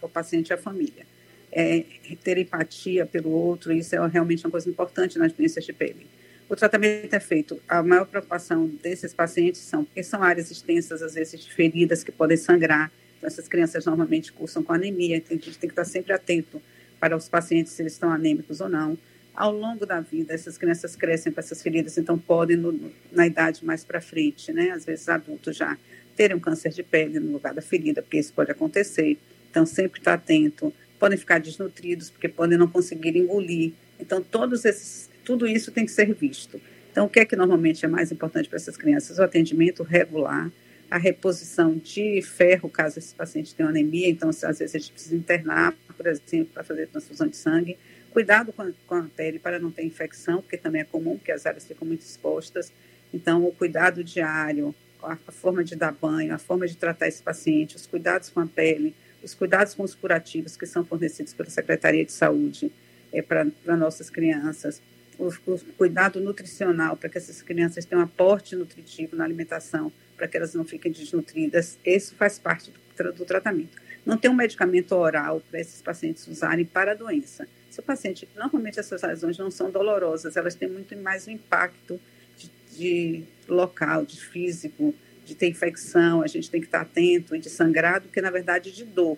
ao 0.00 0.08
paciente 0.08 0.50
e 0.50 0.52
à 0.52 0.58
família. 0.58 1.06
É 1.50 1.84
ter 2.22 2.38
empatia 2.38 3.06
pelo 3.06 3.30
outro, 3.30 3.72
isso 3.72 3.94
é 3.94 4.06
realmente 4.06 4.44
uma 4.44 4.50
coisa 4.50 4.68
importante 4.68 5.18
nas 5.18 5.32
doenças 5.32 5.64
de 5.64 5.72
pele. 5.72 6.06
O 6.48 6.56
tratamento 6.56 7.14
é 7.14 7.20
feito, 7.20 7.60
a 7.66 7.82
maior 7.82 8.06
preocupação 8.06 8.66
desses 8.82 9.14
pacientes 9.14 9.60
são, 9.60 9.84
porque 9.84 10.02
são 10.02 10.22
áreas 10.22 10.50
extensas, 10.50 11.02
às 11.02 11.14
vezes, 11.14 11.40
de 11.40 11.52
feridas 11.52 12.04
que 12.04 12.12
podem 12.12 12.36
sangrar, 12.36 12.90
essas 13.22 13.48
crianças 13.48 13.86
normalmente 13.86 14.32
cursam 14.32 14.62
com 14.62 14.72
anemia, 14.72 15.16
então 15.16 15.36
a 15.36 15.40
gente 15.40 15.58
tem 15.58 15.68
que 15.68 15.72
estar 15.72 15.84
sempre 15.84 16.12
atento 16.12 16.60
para 16.98 17.16
os 17.16 17.28
pacientes 17.28 17.72
se 17.72 17.82
eles 17.82 17.94
estão 17.94 18.10
anêmicos 18.10 18.60
ou 18.60 18.68
não. 18.68 18.98
Ao 19.34 19.50
longo 19.50 19.86
da 19.86 20.00
vida, 20.00 20.34
essas 20.34 20.58
crianças 20.58 20.94
crescem 20.94 21.32
com 21.32 21.40
essas 21.40 21.62
feridas, 21.62 21.96
então 21.96 22.18
podem, 22.18 22.56
no, 22.56 22.92
na 23.10 23.26
idade 23.26 23.64
mais 23.64 23.82
para 23.82 24.00
frente, 24.00 24.52
né, 24.52 24.70
às 24.70 24.84
vezes 24.84 25.08
adultos 25.08 25.56
já, 25.56 25.78
terem 26.14 26.36
um 26.36 26.40
câncer 26.40 26.70
de 26.70 26.82
pele 26.82 27.18
no 27.18 27.32
lugar 27.32 27.54
da 27.54 27.62
ferida, 27.62 28.02
porque 28.02 28.18
isso 28.18 28.32
pode 28.32 28.50
acontecer. 28.50 29.18
Então, 29.50 29.66
sempre 29.66 30.00
estar 30.00 30.14
atento. 30.14 30.72
Podem 30.98 31.18
ficar 31.18 31.38
desnutridos, 31.38 32.10
porque 32.10 32.28
podem 32.28 32.56
não 32.56 32.68
conseguir 32.68 33.16
engolir. 33.16 33.72
Então, 33.98 34.22
todos 34.22 34.64
esses, 34.64 35.10
tudo 35.24 35.46
isso 35.46 35.70
tem 35.70 35.84
que 35.84 35.92
ser 35.92 36.12
visto. 36.14 36.60
Então, 36.90 37.06
o 37.06 37.08
que 37.08 37.20
é 37.20 37.24
que 37.24 37.36
normalmente 37.36 37.84
é 37.84 37.88
mais 37.88 38.12
importante 38.12 38.48
para 38.48 38.56
essas 38.56 38.76
crianças? 38.76 39.18
O 39.18 39.22
atendimento 39.22 39.82
regular, 39.82 40.50
a 40.90 40.98
reposição 40.98 41.76
de 41.76 42.20
ferro, 42.22 42.68
caso 42.68 42.98
esse 42.98 43.14
paciente 43.14 43.54
tenha 43.54 43.68
anemia, 43.68 44.08
então 44.08 44.28
às 44.28 44.58
vezes 44.58 44.74
a 44.74 44.78
gente 44.78 44.92
precisa 44.92 45.16
internar, 45.16 45.74
por 45.96 46.06
exemplo, 46.06 46.50
para 46.52 46.62
fazer 46.62 46.86
transfusão 46.88 47.26
de 47.26 47.36
sangue. 47.36 47.78
Cuidado 48.12 48.52
com 48.52 48.62
a, 48.62 48.70
com 48.86 48.94
a 48.94 49.02
pele 49.16 49.38
para 49.38 49.58
não 49.58 49.70
ter 49.70 49.84
infecção, 49.84 50.42
porque 50.42 50.58
também 50.58 50.82
é 50.82 50.84
comum 50.84 51.18
que 51.18 51.32
as 51.32 51.46
áreas 51.46 51.64
ficam 51.66 51.88
muito 51.88 52.02
expostas. 52.02 52.70
Então, 53.12 53.44
o 53.44 53.52
cuidado 53.52 54.04
diário, 54.04 54.74
a, 55.02 55.12
a 55.14 55.32
forma 55.32 55.64
de 55.64 55.74
dar 55.74 55.92
banho, 55.92 56.34
a 56.34 56.38
forma 56.38 56.66
de 56.66 56.76
tratar 56.76 57.08
esse 57.08 57.22
paciente, 57.22 57.74
os 57.74 57.86
cuidados 57.86 58.28
com 58.28 58.40
a 58.40 58.46
pele, 58.46 58.94
os 59.22 59.32
cuidados 59.32 59.74
com 59.74 59.82
os 59.82 59.94
curativos 59.94 60.56
que 60.56 60.66
são 60.66 60.84
fornecidos 60.84 61.32
pela 61.32 61.48
Secretaria 61.48 62.04
de 62.04 62.12
Saúde 62.12 62.70
é, 63.12 63.22
para 63.22 63.76
nossas 63.76 64.10
crianças, 64.10 64.82
o, 65.18 65.28
o 65.28 65.58
cuidado 65.78 66.20
nutricional 66.20 66.96
para 66.96 67.08
que 67.08 67.16
essas 67.16 67.40
crianças 67.40 67.84
tenham 67.86 68.02
um 68.02 68.04
aporte 68.04 68.54
nutritivo 68.54 69.16
na 69.16 69.24
alimentação, 69.24 69.90
para 70.16 70.28
que 70.28 70.36
elas 70.36 70.54
não 70.54 70.64
fiquem 70.64 70.92
desnutridas, 70.92 71.78
isso 71.84 72.14
faz 72.14 72.38
parte 72.38 72.70
do, 72.70 73.12
do 73.12 73.24
tratamento. 73.24 73.80
Não 74.04 74.18
tem 74.18 74.30
um 74.30 74.34
medicamento 74.34 74.92
oral 74.92 75.40
para 75.50 75.60
esses 75.60 75.80
pacientes 75.80 76.26
usarem 76.26 76.64
para 76.64 76.92
a 76.92 76.94
doença. 76.94 77.46
Se 77.72 77.80
o 77.80 77.82
paciente, 77.82 78.28
normalmente 78.36 78.78
essas 78.78 79.00
lesões 79.00 79.38
não 79.38 79.50
são 79.50 79.70
dolorosas, 79.70 80.36
elas 80.36 80.54
têm 80.54 80.68
muito 80.68 80.94
mais 80.94 81.26
impacto 81.26 81.98
de, 82.36 82.50
de 82.76 83.24
local, 83.48 84.04
de 84.04 84.20
físico, 84.20 84.94
de 85.24 85.34
ter 85.34 85.48
infecção, 85.48 86.20
a 86.20 86.26
gente 86.26 86.50
tem 86.50 86.60
que 86.60 86.66
estar 86.66 86.82
atento, 86.82 87.34
e 87.34 87.38
de 87.38 87.48
sangrado, 87.48 88.10
que 88.10 88.20
na 88.20 88.30
verdade 88.30 88.70
de 88.70 88.84
dor. 88.84 89.16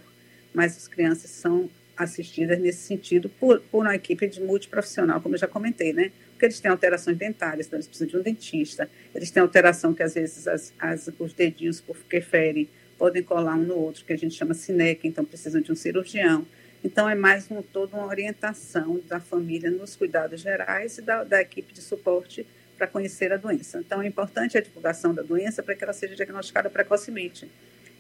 Mas 0.55 0.77
as 0.77 0.87
crianças 0.87 1.31
são 1.31 1.69
assistidas 1.97 2.57
nesse 2.61 2.87
sentido 2.87 3.29
por, 3.29 3.61
por 3.61 3.85
uma 3.85 3.97
equipe 3.97 4.29
de 4.29 4.41
multiprofissional, 4.41 5.21
como 5.21 5.35
eu 5.35 5.39
já 5.41 5.49
comentei, 5.49 5.93
né? 5.93 6.13
Porque 6.31 6.45
eles 6.45 6.61
têm 6.61 6.71
alterações 6.71 7.17
dentárias, 7.17 7.67
então 7.67 7.77
eles 7.77 7.89
precisam 7.89 8.07
de 8.07 8.17
um 8.19 8.23
dentista, 8.23 8.89
eles 9.13 9.33
têm 9.33 9.41
alteração 9.41 9.93
que 9.93 10.03
às 10.05 10.15
vezes 10.15 10.47
as, 10.47 10.73
as, 10.79 11.11
os 11.19 11.33
dedinhos, 11.33 11.81
porque 11.81 12.21
ferem, 12.21 12.69
podem 12.97 13.25
colar 13.25 13.57
um 13.57 13.65
no 13.65 13.75
outro, 13.75 14.05
que 14.05 14.13
a 14.13 14.17
gente 14.17 14.37
chama 14.37 14.55
sineca, 14.55 15.09
então 15.09 15.25
precisam 15.25 15.61
de 15.61 15.73
um 15.73 15.75
cirurgião. 15.75 16.47
Então, 16.85 17.09
é 17.09 17.15
mais 17.15 17.51
um, 17.51 17.63
toda 17.63 17.97
uma 17.97 18.07
orientação 18.07 19.01
da 19.09 19.19
família 19.19 19.71
nos 19.71 19.97
cuidados 19.97 20.43
gerais 20.43 20.99
e 20.99 21.03
da, 21.03 21.25
da 21.25 21.41
equipe 21.41 21.73
de 21.73 21.81
suporte 21.81 22.47
para 22.77 22.87
conhecer 22.87 23.33
a 23.33 23.39
doença. 23.39 23.79
Então, 23.79 24.03
é 24.03 24.07
importante 24.07 24.59
a 24.59 24.61
divulgação 24.61 25.15
da 25.15 25.23
doença 25.23 25.63
para 25.63 25.75
que 25.75 25.83
ela 25.83 25.95
seja 25.95 26.15
diagnosticada 26.15 26.69
precocemente, 26.69 27.51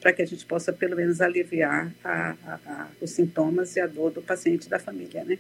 para 0.03 0.13
que 0.13 0.21
a 0.21 0.27
gente 0.27 0.45
possa, 0.45 0.71
pelo 0.71 0.97
menos, 0.97 1.23
aliviar 1.23 1.91
a, 2.05 2.37
a, 2.47 2.55
a, 2.67 2.89
os 3.01 3.11
sintomas 3.11 3.75
e 3.75 3.81
a 3.81 3.87
dor 3.87 4.11
do 4.11 4.21
paciente 4.21 4.67
e 4.67 4.69
da 4.69 4.79
família, 4.79 5.25
né? 5.25 5.39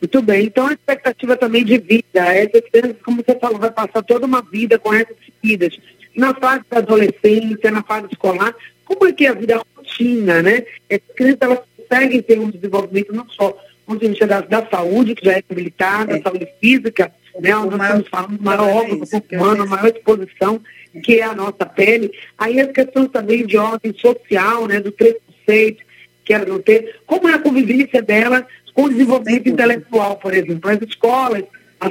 Muito 0.00 0.20
bem. 0.20 0.46
Então, 0.46 0.66
a 0.66 0.72
expectativa 0.72 1.36
também 1.36 1.64
de 1.64 1.78
vida. 1.78 2.24
Crianças, 2.72 3.00
como 3.04 3.22
você 3.24 3.38
falou, 3.38 3.60
vai 3.60 3.70
passar 3.70 4.02
toda 4.02 4.26
uma 4.26 4.42
vida 4.42 4.80
com 4.80 4.92
essas 4.92 5.16
feridas. 5.40 5.78
Na 6.16 6.34
fase 6.34 6.64
da 6.68 6.78
adolescência, 6.78 7.70
na 7.70 7.84
fase 7.84 8.08
escolar, 8.10 8.54
como 8.84 9.06
é 9.06 9.12
que 9.12 9.26
é 9.26 9.30
a 9.30 9.34
vida 9.34 9.60
rotina, 9.76 10.42
né? 10.42 10.64
Essas 10.88 11.08
crianças, 11.14 11.38
elas 11.40 11.60
conseguem 11.76 12.22
ter 12.22 12.38
um 12.38 12.50
desenvolvimento 12.50 13.12
não 13.12 13.28
só 13.28 13.56
de 13.88 14.08
vista 14.08 14.26
da, 14.26 14.40
da 14.40 14.66
saúde, 14.66 15.14
que 15.14 15.24
já 15.24 15.32
é 15.32 15.42
habilitada, 15.48 16.16
é. 16.16 16.22
saúde 16.22 16.48
física, 16.60 17.12
né? 17.40 17.50
Nós 17.50 17.76
maior, 17.76 17.84
estamos 17.84 18.08
falando 18.08 18.38
do 18.38 18.44
maior 18.44 18.68
órgão 18.68 18.98
do 18.98 19.06
corpo 19.06 19.36
humano, 19.36 19.62
a 19.62 19.66
maior 19.66 19.88
exposição, 19.88 20.60
que 21.02 21.20
é 21.20 21.22
a 21.22 21.34
nossa 21.34 21.66
pele. 21.66 22.10
Aí 22.38 22.60
as 22.60 22.72
questões 22.72 23.10
também 23.10 23.44
de 23.44 23.58
ordem 23.58 23.94
social, 23.94 24.66
né? 24.66 24.80
Do 24.80 24.92
preconceito, 24.92 25.84
que 26.24 26.32
ela 26.32 26.46
não 26.46 26.60
ter. 26.60 27.00
Como 27.06 27.28
é 27.28 27.34
a 27.34 27.38
convivência 27.38 28.00
dela 28.00 28.46
com 28.72 28.84
o 28.84 28.90
desenvolvimento 28.90 29.48
intelectual, 29.48 30.16
por 30.16 30.32
exemplo? 30.32 30.70
As 30.70 30.80
escolas 30.80 31.44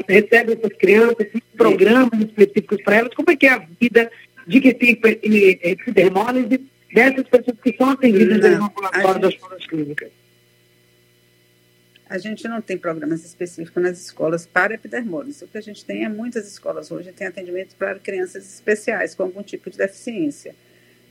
recebem 0.08 0.58
essas 0.58 0.76
crianças, 0.78 1.28
programas 1.56 2.20
específicos 2.20 2.82
para 2.82 2.96
elas, 2.98 3.14
como 3.14 3.30
é 3.30 3.36
que 3.36 3.46
é 3.46 3.52
a 3.52 3.64
vida 3.80 4.12
de 4.48 4.60
que 4.60 4.74
tem 4.74 5.00
epidermólise 5.62 6.60
dessas 6.94 7.28
pessoas 7.28 7.58
que 7.62 7.76
são 7.76 7.90
atendidas 7.90 8.58
no 8.58 8.66
ambulatório 8.66 9.22
das 9.22 9.34
escolas 9.34 9.66
clínicas? 9.66 10.12
a 12.14 12.20
gente 12.20 12.48
não 12.48 12.62
tem 12.62 12.78
programas 12.78 13.26
específicos 13.26 13.82
nas 13.82 14.00
escolas 14.00 14.46
para 14.46 14.76
epidermólise. 14.76 15.44
O 15.44 15.48
que 15.48 15.58
a 15.58 15.62
gente 15.62 15.84
tem 15.84 16.06
é 16.06 16.10
muitas 16.10 16.48
escolas 16.48 16.92
hoje 16.92 17.12
têm 17.12 17.26
atendimento 17.26 17.76
para 17.76 17.98
crianças 17.98 18.46
especiais 18.46 19.16
com 19.16 19.24
algum 19.24 19.42
tipo 19.42 19.68
de 19.72 19.80
deficiência. 19.80 20.56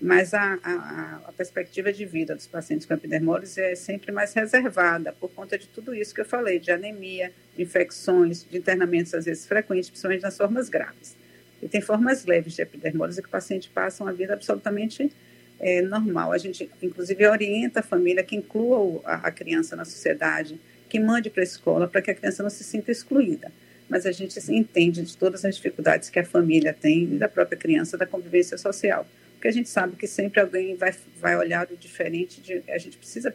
Mas 0.00 0.32
a, 0.32 0.60
a, 0.62 1.22
a 1.26 1.32
perspectiva 1.32 1.92
de 1.92 2.04
vida 2.04 2.36
dos 2.36 2.46
pacientes 2.46 2.86
com 2.86 2.94
epidermólise 2.94 3.60
é 3.60 3.74
sempre 3.74 4.12
mais 4.12 4.32
reservada 4.32 5.12
por 5.12 5.28
conta 5.32 5.58
de 5.58 5.66
tudo 5.66 5.92
isso 5.92 6.14
que 6.14 6.20
eu 6.20 6.24
falei, 6.24 6.60
de 6.60 6.70
anemia, 6.70 7.32
de 7.56 7.64
infecções, 7.64 8.46
de 8.48 8.56
internamentos 8.56 9.12
às 9.12 9.24
vezes 9.24 9.44
frequentes, 9.44 9.90
principalmente 9.90 10.22
nas 10.22 10.36
formas 10.36 10.68
graves. 10.68 11.16
E 11.60 11.66
tem 11.66 11.80
formas 11.80 12.24
leves 12.24 12.54
de 12.54 12.62
epidermólise 12.62 13.20
que 13.20 13.26
o 13.26 13.30
paciente 13.30 13.68
passa 13.68 14.04
uma 14.04 14.12
vida 14.12 14.34
absolutamente 14.34 15.10
é, 15.62 15.80
normal. 15.80 16.32
A 16.32 16.38
gente, 16.38 16.68
inclusive, 16.82 17.24
orienta 17.26 17.80
a 17.80 17.82
família 17.82 18.24
que 18.24 18.34
inclua 18.34 19.00
a, 19.04 19.30
criança 19.30 19.76
na 19.76 19.84
sociedade, 19.84 20.60
que 20.88 20.98
mande 20.98 21.30
para 21.30 21.42
a 21.42 21.44
escola 21.44 21.86
para 21.86 22.02
que 22.02 22.10
a 22.10 22.14
criança 22.14 22.42
não 22.42 22.50
se 22.50 22.64
sinta 22.64 22.90
excluída. 22.90 23.50
Mas 23.88 24.04
a 24.04 24.10
gente 24.10 24.38
entende 24.52 25.02
de 25.02 25.16
todas 25.16 25.44
as 25.44 25.54
dificuldades 25.54 26.10
que 26.10 26.18
a 26.18 26.24
família 26.24 26.74
tem 26.74 27.04
e 27.04 27.18
da 27.18 27.28
própria 27.28 27.56
criança 27.56 27.96
da 27.96 28.04
convivência 28.04 28.58
social. 28.58 29.06
Porque 29.34 29.48
a 29.48 29.52
gente 29.52 29.68
sabe 29.68 29.96
que 29.96 30.06
sempre 30.06 30.40
alguém 30.40 30.74
vai, 30.74 30.92
vai 31.20 31.36
olhar 31.36 31.68
o 31.70 31.76
diferente, 31.76 32.40
de, 32.40 32.62
a 32.68 32.78
gente 32.78 32.98
precisa 32.98 33.34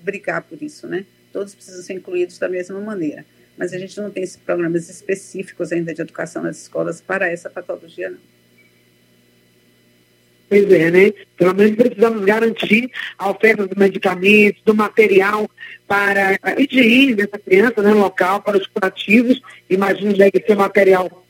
brigar 0.00 0.42
por 0.42 0.62
isso, 0.62 0.86
né? 0.86 1.04
Todos 1.32 1.54
precisam 1.54 1.82
ser 1.82 1.94
incluídos 1.94 2.38
da 2.38 2.48
mesma 2.48 2.80
maneira. 2.80 3.24
Mas 3.56 3.72
a 3.72 3.78
gente 3.78 4.00
não 4.00 4.10
tem 4.10 4.24
programas 4.44 4.88
específicos 4.88 5.72
ainda 5.72 5.92
de 5.92 6.00
educação 6.00 6.42
nas 6.42 6.62
escolas 6.62 7.00
para 7.00 7.28
essa 7.28 7.50
patologia, 7.50 8.10
não. 8.10 8.31
Pois 10.52 10.68
né? 10.68 11.14
Pelo 11.34 11.54
menos 11.54 11.76
precisamos 11.76 12.26
garantir 12.26 12.90
a 13.16 13.30
oferta 13.30 13.66
dos 13.66 13.74
medicamentos, 13.74 14.60
do 14.66 14.74
material 14.74 15.50
para 15.88 16.38
a 16.42 16.60
higiene 16.60 17.14
dessa 17.14 17.38
criança, 17.38 17.80
né, 17.80 17.94
local, 17.94 18.42
para 18.42 18.58
os 18.58 18.66
curativos. 18.66 19.40
Imagino 19.70 20.12
deve 20.12 20.44
ser 20.46 20.54
material 20.54 21.24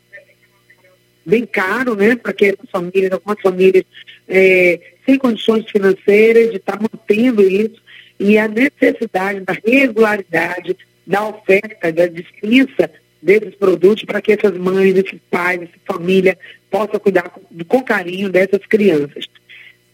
bem 1.25 1.47
caro, 1.47 1.95
né, 1.95 2.17
para 2.17 2.33
que 2.33 2.47
essas 2.47 2.69
famílias, 2.69 3.13
algumas 3.13 3.41
famílias 3.41 3.85
é, 4.27 4.81
sem 5.07 5.17
condições 5.19 5.71
financeiras 5.71 6.51
de 6.51 6.57
estar 6.57 6.81
mantendo 6.81 7.43
isso, 7.43 7.81
e 8.19 8.37
a 8.37 8.49
necessidade 8.49 9.39
da 9.43 9.57
regularidade 9.65 10.77
da 11.07 11.29
oferta, 11.29 11.93
da 11.93 12.09
dispensa 12.09 12.91
desses 13.23 13.55
produtos 13.55 14.03
para 14.03 14.21
que 14.21 14.33
essas 14.33 14.59
mães, 14.59 14.97
esses 14.97 15.21
pais, 15.31 15.63
essa 15.63 15.79
família 15.87 16.37
possa 16.73 16.99
cuidar 16.99 17.29
com, 17.29 17.43
com 17.65 17.85
carinho 17.85 18.31
dessas 18.31 18.65
crianças. 18.67 19.27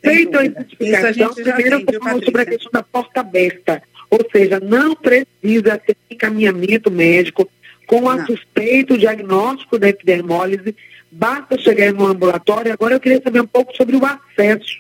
Feita 0.01 0.39
a 0.39 0.45
identificação, 0.45 1.35
primeiro 1.35 1.85
eu 1.93 2.01
falo 2.01 2.25
sobre 2.25 2.43
a 2.43 2.47
questão 2.47 2.71
da 2.73 2.85
porta 2.85 3.21
aberta, 3.21 3.83
ou 4.09 4.21
seja, 4.31 4.61
não 4.61 4.95
precisa 4.95 5.77
ter 5.77 5.97
encaminhamento 6.09 6.89
médico 6.89 7.51
com 7.87 8.09
a 8.09 8.25
suspeito 8.25 8.97
diagnóstico 8.97 9.79
da 9.79 9.89
epidermólise, 9.89 10.77
basta 11.11 11.59
chegar 11.59 11.93
no 11.93 12.07
ambulatório. 12.07 12.73
Agora 12.73 12.95
eu 12.95 13.01
queria 13.01 13.21
saber 13.21 13.41
um 13.41 13.47
pouco 13.47 13.75
sobre 13.77 13.97
o 13.97 14.03
acesso 14.05 14.77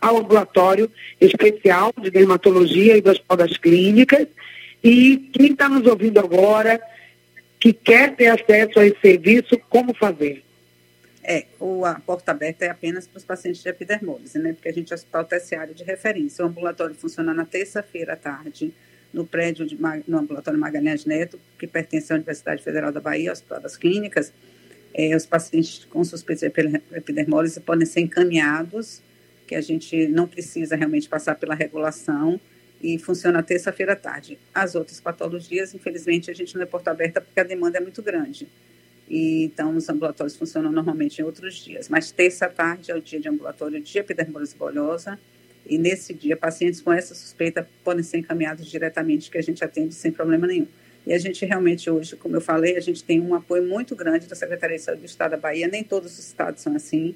ao 0.00 0.18
ambulatório 0.18 0.90
especial 1.20 1.92
de 2.00 2.10
dermatologia 2.10 2.96
e 2.96 3.02
das 3.02 3.18
podas 3.18 3.56
clínicas. 3.58 4.26
E 4.82 5.28
quem 5.32 5.52
está 5.52 5.68
nos 5.68 5.86
ouvindo 5.86 6.18
agora 6.18 6.80
que 7.60 7.72
quer 7.72 8.16
ter 8.16 8.28
acesso 8.28 8.80
a 8.80 8.86
esse 8.86 9.00
serviço, 9.00 9.60
como 9.68 9.94
fazer? 9.94 10.42
É, 11.24 11.46
o, 11.60 11.84
a 11.84 11.94
porta 12.00 12.32
aberta 12.32 12.64
é 12.64 12.70
apenas 12.70 13.06
para 13.06 13.18
os 13.18 13.24
pacientes 13.24 13.62
de 13.62 13.68
epidermólise, 13.68 14.38
né? 14.38 14.52
Porque 14.52 14.68
a 14.68 14.72
gente 14.72 14.92
é 14.92 14.94
hospital 14.94 15.24
terciário 15.24 15.74
de 15.74 15.84
referência. 15.84 16.44
O 16.44 16.48
ambulatório 16.48 16.94
funciona 16.94 17.32
na 17.32 17.44
terça-feira 17.44 18.14
à 18.14 18.16
tarde, 18.16 18.74
no 19.12 19.24
prédio 19.24 19.64
de, 19.64 19.78
no 20.08 20.18
ambulatório 20.18 20.58
Magalhães 20.58 21.04
Neto, 21.04 21.38
que 21.58 21.66
pertence 21.66 22.12
à 22.12 22.16
Universidade 22.16 22.62
Federal 22.62 22.90
da 22.90 23.00
Bahia, 23.00 23.30
Hospital 23.30 23.60
das 23.60 23.76
Clínicas. 23.76 24.32
É, 24.92 25.14
os 25.14 25.24
pacientes 25.24 25.84
com 25.84 26.02
suspeita 26.02 26.48
de 26.48 26.82
epidermólise 26.92 27.60
podem 27.60 27.86
ser 27.86 28.00
encaminhados, 28.00 29.00
que 29.46 29.54
a 29.54 29.60
gente 29.60 30.08
não 30.08 30.26
precisa 30.26 30.74
realmente 30.74 31.08
passar 31.08 31.36
pela 31.36 31.54
regulação 31.54 32.40
e 32.82 32.98
funciona 32.98 33.42
terça-feira 33.42 33.92
à 33.92 33.96
tarde. 33.96 34.38
As 34.52 34.74
outras 34.74 35.00
patologias, 35.00 35.72
infelizmente, 35.72 36.30
a 36.30 36.34
gente 36.34 36.54
não 36.56 36.62
é 36.62 36.66
porta 36.66 36.90
aberta 36.90 37.20
porque 37.20 37.38
a 37.38 37.44
demanda 37.44 37.78
é 37.78 37.80
muito 37.80 38.02
grande. 38.02 38.48
E, 39.12 39.44
então, 39.44 39.76
os 39.76 39.90
ambulatórios 39.90 40.34
funcionam 40.34 40.72
normalmente 40.72 41.18
em 41.20 41.22
outros 41.22 41.56
dias. 41.56 41.86
Mas 41.86 42.10
terça 42.10 42.46
à 42.46 42.48
tarde 42.48 42.90
é 42.90 42.96
o 42.96 43.00
dia 43.00 43.20
de 43.20 43.28
ambulatório 43.28 43.78
de 43.78 43.98
epidermólise 43.98 44.56
bolhosa. 44.56 45.20
E 45.66 45.76
nesse 45.76 46.14
dia, 46.14 46.34
pacientes 46.34 46.80
com 46.80 46.90
essa 46.90 47.14
suspeita 47.14 47.68
podem 47.84 48.02
ser 48.02 48.16
encaminhados 48.16 48.66
diretamente, 48.66 49.30
que 49.30 49.36
a 49.36 49.42
gente 49.42 49.62
atende 49.62 49.94
sem 49.94 50.10
problema 50.10 50.46
nenhum. 50.46 50.66
E 51.06 51.12
a 51.12 51.18
gente 51.18 51.44
realmente 51.44 51.90
hoje, 51.90 52.16
como 52.16 52.36
eu 52.36 52.40
falei, 52.40 52.78
a 52.78 52.80
gente 52.80 53.04
tem 53.04 53.20
um 53.20 53.34
apoio 53.34 53.68
muito 53.68 53.94
grande 53.94 54.26
da 54.26 54.34
Secretaria 54.34 54.78
de 54.78 54.82
Saúde 54.82 55.02
do 55.02 55.06
Estado 55.06 55.32
da 55.32 55.36
Bahia. 55.36 55.68
Nem 55.68 55.84
todos 55.84 56.18
os 56.18 56.26
estados 56.28 56.62
são 56.62 56.74
assim 56.74 57.14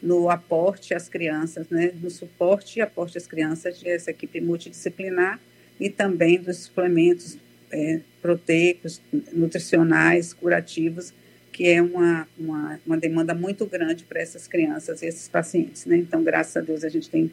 no 0.00 0.30
aporte 0.30 0.94
às 0.94 1.10
crianças, 1.10 1.68
né, 1.68 1.92
no 2.00 2.08
suporte 2.08 2.78
e 2.78 2.82
aporte 2.82 3.18
às 3.18 3.26
crianças 3.26 3.78
dessa 3.80 4.10
equipe 4.10 4.40
multidisciplinar 4.40 5.38
e 5.78 5.90
também 5.90 6.40
dos 6.40 6.56
suplementos 6.58 7.36
é, 7.70 8.00
proteicos, 8.22 9.00
nutricionais, 9.32 10.32
curativos, 10.32 11.12
que 11.54 11.68
é 11.68 11.80
uma, 11.80 12.26
uma, 12.36 12.80
uma 12.84 12.96
demanda 12.96 13.32
muito 13.32 13.64
grande 13.64 14.02
para 14.02 14.20
essas 14.20 14.48
crianças 14.48 15.02
e 15.02 15.06
esses 15.06 15.28
pacientes. 15.28 15.86
Né? 15.86 15.98
Então, 15.98 16.24
graças 16.24 16.56
a 16.56 16.60
Deus, 16.60 16.82
a 16.82 16.88
gente 16.88 17.08
tem 17.08 17.30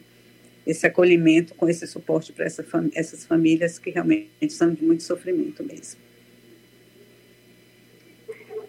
esse 0.64 0.86
acolhimento 0.86 1.56
com 1.56 1.68
esse 1.68 1.84
suporte 1.88 2.32
para 2.32 2.44
essa 2.44 2.62
fam 2.62 2.88
essas 2.94 3.26
famílias 3.26 3.80
que 3.80 3.90
realmente 3.90 4.30
são 4.50 4.72
de 4.72 4.84
muito 4.84 5.02
sofrimento 5.02 5.64
mesmo. 5.64 6.00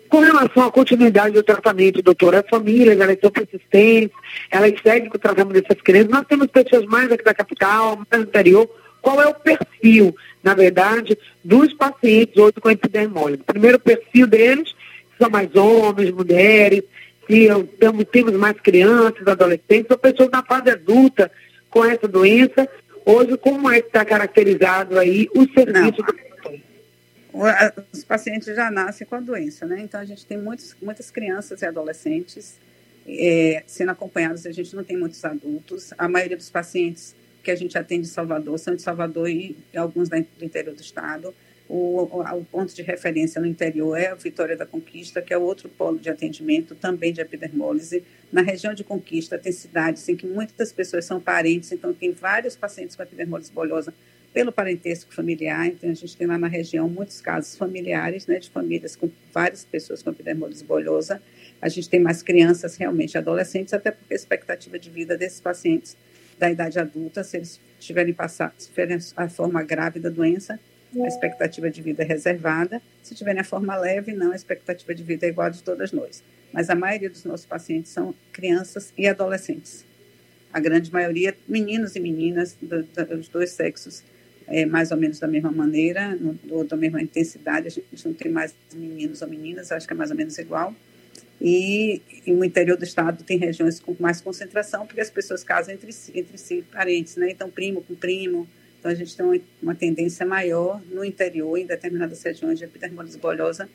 Com 0.10 0.22
relação 0.22 0.66
à 0.66 0.72
continuidade 0.72 1.36
do 1.36 1.44
tratamento, 1.44 2.02
doutora, 2.02 2.40
as 2.40 2.50
famílias, 2.50 3.00
elas 3.00 3.20
são 3.22 3.30
persistentes, 3.30 4.18
elas 4.50 4.74
seguem 4.82 5.08
com 5.08 5.18
o 5.18 5.20
tratamento 5.20 5.62
dessas 5.62 5.84
crianças. 5.84 6.12
Nós 6.12 6.26
temos 6.26 6.48
pessoas 6.48 6.86
mais 6.86 7.12
aqui 7.12 7.24
da 7.24 7.34
capital, 7.36 7.96
mais 8.10 8.24
do 8.24 8.30
interior. 8.30 8.68
qual 9.04 9.22
é 9.22 9.28
o 9.28 9.36
perfil, 9.36 10.16
na 10.42 10.56
verdade, 10.56 11.16
dos 11.44 11.74
pacientes 11.74 12.38
hoje 12.38 12.54
com 12.60 12.72
epidermólise. 12.72 13.44
Primeiro, 13.44 13.78
o 13.78 13.82
perfil 13.82 14.26
deles, 14.26 14.74
são 15.17 15.29
mais 15.29 15.53
homens, 15.55 16.12
mulheres, 16.12 16.84
se 17.27 17.48
temos, 17.79 18.05
temos 18.12 18.34
mais 18.34 18.60
crianças, 18.60 19.27
adolescentes, 19.27 19.89
ou 19.89 19.98
pessoas 19.98 20.29
na 20.29 20.43
fase 20.43 20.70
adulta 20.70 21.32
com 21.70 21.86
essa 21.86 22.08
doença. 22.08 22.67
Hoje, 23.05 23.38
como 23.38 23.70
é 23.70 23.82
que 23.82 23.88
está 23.88 24.05
caracterizado 24.05 24.98
aí 24.98 25.29
o 25.36 25.43
serviço 25.53 25.72
Não. 25.74 25.91
do 25.91 26.24
os 27.91 28.03
pacientes 28.03 28.55
já 28.55 28.70
nascem 28.70 29.08
com 29.08 29.15
a 29.15 29.20
doença, 29.20 29.65
né? 29.65 29.82
Então 29.82 30.00
a 30.00 30.05
gente 30.05 30.24
tem 30.24 30.38
muitos, 30.38 30.75
muitas 30.79 31.10
crianças 31.10 31.63
e 31.63 31.65
adolescentes 31.65 32.60
é, 33.08 33.63
sendo 33.67 33.91
acompanhados, 33.91 34.46
a 34.46 34.51
gente 34.51 34.75
não 34.75 34.84
tem 34.84 34.98
muitos 34.98 35.24
adultos. 35.25 35.93
A 35.98 36.08
maioria 36.08 36.38
dos 36.38 36.50
pacientes 36.50 37.15
que 37.43 37.51
a 37.51 37.55
gente 37.55 37.77
atende 37.77 38.08
em 38.08 38.12
Salvador 38.12 38.58
são 38.58 38.75
de 38.75 38.82
Salvador 38.82 39.29
e 39.29 39.58
alguns 39.75 40.10
do 40.10 40.17
interior 40.41 40.74
do 40.74 40.82
estado. 40.82 41.34
O, 41.67 42.03
o, 42.03 42.46
ponto 42.46 42.74
de 42.75 42.82
referência 42.82 43.39
no 43.39 43.48
interior 43.48 43.98
é 43.98 44.08
a 44.08 44.15
Vitória 44.15 44.55
da 44.55 44.65
Conquista, 44.65 45.22
que 45.22 45.34
é 45.34 45.38
outro 45.38 45.70
polo 45.70 45.98
de 45.98 46.10
atendimento, 46.10 46.75
também 46.75 47.13
de 47.13 47.22
epidermólise. 47.22 48.03
Na 48.32 48.41
região 48.41 48.74
de 48.74 48.84
Conquista, 48.84 49.38
tem 49.38 49.51
cidades 49.51 50.08
em 50.10 50.15
que 50.15 50.27
muitas 50.27 50.74
pessoas 50.74 51.05
são 51.05 51.22
parentes, 51.22 51.72
então 51.72 51.93
tem 51.93 52.12
vários 52.12 52.55
pacientes 52.55 52.96
com 52.96 53.03
epidermólise 53.03 53.51
bolhosa 53.51 53.93
pelo 54.34 54.51
parentesco 54.51 55.13
familiar. 55.13 55.67
Então, 55.67 55.89
a 55.89 55.93
gente 55.93 56.17
tem 56.17 56.27
lá 56.27 56.38
na 56.38 56.48
região 56.48 56.89
muitos 56.89 57.22
casos 57.22 57.55
familiares, 57.55 58.27
né, 58.27 58.39
de 58.39 58.50
famílias 58.50 58.96
com 58.96 59.10
várias 59.32 59.63
pessoas 59.63 60.01
com 60.03 60.10
epidermólise 60.10 60.63
bolhosa. 60.63 61.22
A 61.62 61.70
gente 61.70 61.88
tem 61.89 62.00
mais 62.00 62.22
crianças, 62.22 62.75
realmente 62.75 63.17
adolescentes, 63.17 63.74
até 63.74 63.91
porque 63.91 64.13
a 64.13 64.17
expectativa 64.17 64.77
de 64.77 64.89
vida 64.89 65.15
desses 65.15 65.39
pacientes 65.39 65.96
da 66.38 66.51
idade 66.51 66.79
adulta, 66.79 67.24
se 67.24 67.38
eles 67.38 67.62
tiverem 67.79 68.13
passado, 68.13 68.53
a 69.15 69.29
forma 69.29 69.63
grave 69.63 70.00
da 70.00 70.10
doença, 70.10 70.60
a 71.02 71.08
expectativa 71.08 71.70
de 71.70 71.82
vida 71.82 72.04
é 72.04 72.06
reservada. 72.06 72.82
Se 73.02 73.16
tiverem 73.16 73.42
a 73.42 73.44
forma 73.44 73.76
leve, 73.76 74.14
não, 74.14 74.32
a 74.32 74.36
expectativa 74.36 74.94
de 74.94 75.04
vida 75.04 75.26
é 75.26 75.30
igual 75.30 75.48
a 75.48 75.50
de 75.50 75.64
todas 75.64 75.92
nós. 75.92 76.24
Mas 76.52 76.70
a 76.70 76.76
maioria 76.76 77.10
dos 77.10 77.24
nossos 77.24 77.46
pacientes 77.46 77.92
são 77.92 78.14
crianças 78.32 78.94
e 78.98 79.08
adolescentes. 79.08 79.86
A 80.52 80.60
grande 80.60 80.92
maioria, 80.92 81.36
meninos 81.48 81.96
e 81.96 82.00
meninas 82.00 82.56
do, 82.62 82.84
dos 82.84 83.28
dois 83.28 83.52
sexos, 83.52 84.04
é, 84.48 84.66
mais 84.66 84.92
ou 84.92 84.98
menos 84.98 85.20
da 85.20 85.28
mesma 85.28 85.52
maneira, 85.52 86.16
no, 86.16 86.64
da 86.64 86.78
mesma 86.78 87.02
intensidade. 87.02 87.68
A 87.68 87.72
gente 87.72 88.06
não 88.06 88.14
tem 88.14 88.32
mais 88.32 88.54
meninos 88.74 89.22
ou 89.22 89.28
meninas, 89.28 89.72
acho 89.72 89.88
que 89.88 89.94
é 89.94 89.96
mais 89.96 90.12
ou 90.12 90.18
menos 90.18 90.38
igual. 90.38 90.76
E, 91.42 92.02
e, 92.26 92.32
no 92.32 92.46
interior 92.46 92.78
do 92.78 92.84
estado 92.84 93.24
tem 93.24 93.38
regiões 93.38 93.80
com 93.80 93.96
mais 94.00 94.22
concentração, 94.22 94.86
porque 94.86 95.02
as 95.02 95.10
pessoas 95.10 95.44
casam 95.44 95.74
entre 95.74 95.92
si, 95.92 96.12
entre 96.16 96.38
si 96.38 96.64
parentes, 96.72 97.16
né? 97.16 97.32
Então, 97.32 97.50
primo 97.50 97.82
com 97.82 97.96
primo. 97.96 98.48
Então, 98.84 98.92
a 98.92 98.96
gente 98.96 99.16
tem 99.16 99.42
uma, 99.62 99.74
tendência 99.74 100.25
maior 100.25 100.82
no 100.92 101.06
interior, 101.06 101.58
em 101.58 101.66
determinadas 101.66 102.22
regiões 102.22 102.60
de 102.60 102.66
epidermólise 102.66 103.18
bolhosa. 103.18 103.70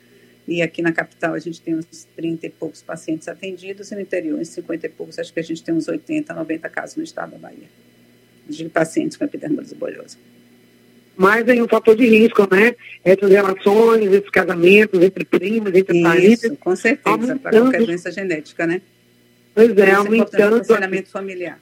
E 0.47 0.61
aqui 0.61 0.83
na 0.83 0.91
capital 0.91 1.33
a 1.33 1.39
gente 1.39 1.59
tem 1.59 1.75
uns 1.75 2.07
30 2.15 2.45
e 2.45 2.49
poucos 2.51 2.83
pacientes 2.83 3.27
atendidos, 3.27 3.91
e 3.91 3.95
no 3.95 4.01
interior, 4.01 4.39
uns 4.39 4.49
50 4.49 4.85
e 4.85 4.89
poucos, 4.89 5.17
acho 5.17 5.33
que 5.33 5.39
a 5.39 5.43
gente 5.43 5.63
tem 5.63 5.73
uns 5.73 5.87
80, 5.87 6.31
90 6.31 6.69
casos 6.69 6.95
no 6.95 7.03
estado 7.03 7.31
da 7.31 7.37
Bahia, 7.39 7.67
de 8.47 8.69
pacientes 8.69 9.17
com 9.17 9.25
epidermólise 9.25 9.73
bolhosa 9.73 10.15
mas 11.17 11.45
é 11.49 11.61
um 11.61 11.67
fator 11.67 11.97
de 11.97 12.05
risco, 12.07 12.47
né? 12.49 12.77
Essas 13.03 13.29
relações, 13.29 14.09
esses 14.09 14.29
casamentos 14.29 15.01
entre 15.01 15.25
primos, 15.25 15.73
entre 15.75 15.97
Isso, 15.97 16.07
parentes. 16.07 16.51
com 16.57 16.73
certeza, 16.77 17.35
para 17.35 17.59
qualquer 17.59 17.85
doença 17.85 18.09
genética, 18.09 18.65
né? 18.65 18.81
Pois 19.53 19.77
é, 19.77 19.91
aumentando. 19.91 20.55
O 20.55 20.65
planejamento 20.65 21.09
familiar. 21.09 21.59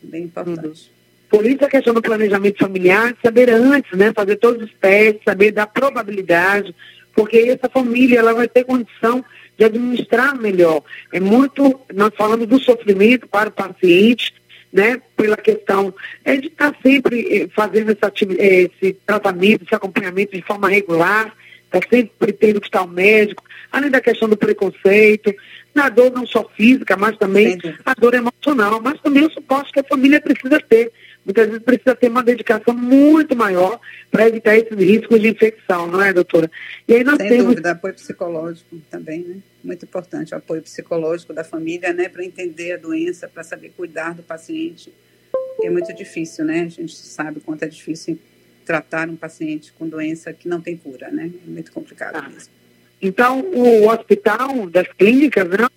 Bem 0.00 0.22
importante. 0.22 0.88
Uhum. 0.88 0.93
Por 1.34 1.44
isso 1.44 1.64
a 1.64 1.68
questão 1.68 1.92
do 1.92 2.00
planejamento 2.00 2.60
familiar, 2.60 3.12
saber 3.20 3.50
antes, 3.50 3.90
né? 3.98 4.12
Fazer 4.14 4.36
todos 4.36 4.62
os 4.62 4.72
testes, 4.80 5.24
saber 5.24 5.50
da 5.50 5.66
probabilidade, 5.66 6.72
porque 7.12 7.38
essa 7.38 7.68
família 7.68 8.20
ela 8.20 8.32
vai 8.32 8.46
ter 8.46 8.62
condição 8.62 9.24
de 9.58 9.64
administrar 9.64 10.40
melhor. 10.40 10.80
É 11.12 11.18
muito, 11.18 11.80
nós 11.92 12.12
falamos 12.16 12.46
do 12.46 12.60
sofrimento 12.60 13.26
para 13.26 13.48
o 13.48 13.52
paciente, 13.52 14.32
né, 14.72 15.02
pela 15.16 15.36
questão 15.36 15.92
é, 16.24 16.36
de 16.36 16.46
estar 16.46 16.72
sempre 16.80 17.26
eh, 17.28 17.48
fazendo 17.52 17.90
essa, 17.90 18.12
eh, 18.38 18.70
esse 18.70 18.92
tratamento, 19.04 19.64
esse 19.64 19.74
acompanhamento 19.74 20.36
de 20.36 20.42
forma 20.42 20.68
regular, 20.68 21.34
está 21.64 21.80
sempre 21.90 22.32
tendo 22.32 22.60
que 22.60 22.68
estar 22.68 22.82
o 22.82 22.88
médico, 22.88 23.42
além 23.72 23.90
da 23.90 24.00
questão 24.00 24.28
do 24.28 24.36
preconceito, 24.36 25.34
na 25.74 25.88
dor 25.88 26.12
não 26.12 26.24
só 26.26 26.48
física, 26.56 26.96
mas 26.96 27.16
também 27.16 27.58
a 27.84 27.94
dor 27.94 28.14
emocional, 28.14 28.80
mas 28.80 29.00
também 29.00 29.24
o 29.24 29.32
suporte 29.32 29.72
que 29.72 29.80
a 29.80 29.84
família 29.84 30.20
precisa 30.20 30.60
ter. 30.60 30.92
Muitas 31.24 31.46
vezes 31.46 31.62
precisa 31.62 31.94
ter 31.94 32.08
uma 32.08 32.22
dedicação 32.22 32.74
muito 32.74 33.34
maior 33.34 33.80
para 34.10 34.28
evitar 34.28 34.56
esses 34.56 34.76
riscos 34.76 35.20
de 35.20 35.28
infecção, 35.28 35.86
não 35.86 36.02
é, 36.02 36.12
doutora? 36.12 36.50
E 36.86 36.94
aí 36.94 37.02
nós 37.02 37.16
Sem 37.16 37.28
temos... 37.28 37.46
dúvida, 37.46 37.70
apoio 37.70 37.94
psicológico 37.94 38.76
também, 38.90 39.20
né? 39.20 39.36
Muito 39.62 39.84
importante 39.84 40.34
o 40.34 40.36
apoio 40.36 40.60
psicológico 40.60 41.32
da 41.32 41.42
família, 41.42 41.94
né? 41.94 42.10
Para 42.10 42.24
entender 42.24 42.72
a 42.72 42.76
doença, 42.76 43.26
para 43.26 43.42
saber 43.42 43.72
cuidar 43.74 44.14
do 44.14 44.22
paciente. 44.22 44.92
É 45.62 45.70
muito 45.70 45.94
difícil, 45.94 46.44
né? 46.44 46.64
A 46.64 46.68
gente 46.68 46.94
sabe 46.94 47.40
quanto 47.40 47.62
é 47.62 47.68
difícil 47.68 48.18
tratar 48.66 49.08
um 49.08 49.16
paciente 49.16 49.72
com 49.72 49.88
doença 49.88 50.32
que 50.32 50.46
não 50.46 50.60
tem 50.60 50.76
cura, 50.76 51.10
né? 51.10 51.30
É 51.46 51.50
muito 51.50 51.72
complicado 51.72 52.16
ah. 52.16 52.28
mesmo. 52.28 52.52
Então, 53.00 53.40
o 53.40 53.88
hospital 53.88 54.68
das 54.68 54.88
clínicas, 54.88 55.48
né? 55.48 55.68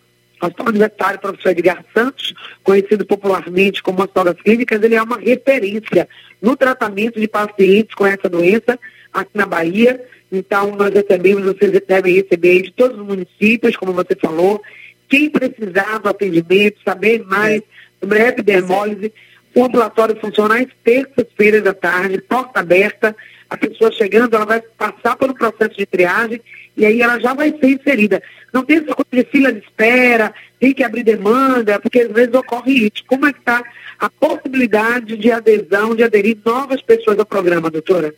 Hospital 0.42 0.68
Universitário 0.68 1.20
Professor 1.20 1.50
Edgar 1.50 1.84
Santos, 1.94 2.34
conhecido 2.64 3.06
popularmente 3.06 3.82
como 3.82 4.00
Hospital 4.00 4.26
das 4.26 4.42
Clínicas, 4.42 4.82
ele 4.82 4.96
é 4.96 5.02
uma 5.02 5.18
referência 5.18 6.08
no 6.42 6.56
tratamento 6.56 7.20
de 7.20 7.28
pacientes 7.28 7.96
com 7.96 8.06
essa 8.06 8.30
doença 8.30 8.80
aqui 9.14 9.32
na 9.34 9.46
Bahia. 9.46 10.00
Então, 10.32 10.76
nós 10.76 10.94
recebemos, 10.94 11.44
vocês 11.44 11.82
devem 11.88 12.16
receber 12.16 12.62
de 12.62 12.72
todos 12.72 13.00
os 13.00 13.06
municípios, 13.06 13.76
como 13.76 13.94
você 13.94 14.16
falou. 14.16 14.62
Quem 15.10 15.30
precisar 15.30 16.00
do 16.00 16.10
atendimento, 16.10 16.78
saber 16.84 17.26
mais 17.26 17.62
sobre 18.00 18.22
a 18.22 18.28
epidermólise, 18.28 19.12
o 19.56 19.64
ambulatório 19.64 20.20
funciona 20.20 20.60
às 20.60 20.68
terças-feiras 20.84 21.64
da 21.64 21.74
tarde, 21.74 22.22
porta 22.22 22.60
aberta. 22.60 23.16
A 23.50 23.58
pessoa 23.58 23.92
chegando, 23.92 24.36
ela 24.36 24.46
vai 24.46 24.62
passar 24.62 25.16
pelo 25.16 25.34
processo 25.34 25.78
de 25.78 25.86
triagem 25.86 26.42
e 26.78 26.86
aí 26.86 27.02
ela 27.02 27.20
já 27.20 27.34
vai 27.34 27.50
ser 27.50 27.72
inserida. 27.72 28.22
Não 28.54 28.64
tem 28.64 28.78
essa 28.78 28.94
coisa 28.94 29.10
de 29.12 29.24
fila 29.32 29.52
de 29.52 29.60
espera, 29.60 30.34
tem 30.60 30.74
que 30.74 30.84
abrir 30.84 31.04
demanda, 31.04 31.80
porque 31.80 32.02
às 32.02 32.12
vezes 32.12 32.34
ocorre 32.36 32.86
isso. 32.86 33.04
Como 33.08 33.26
é 33.26 33.34
que 33.34 33.40
está 33.40 33.64
a 34.00 34.10
possibilidade 34.10 35.18
de 35.18 35.32
adesão, 35.32 35.96
de 35.96 36.04
aderir 36.04 36.38
novas 36.46 36.82
pessoas 36.82 37.18
ao 37.18 37.26
programa, 37.26 37.72
doutora? 37.72 38.14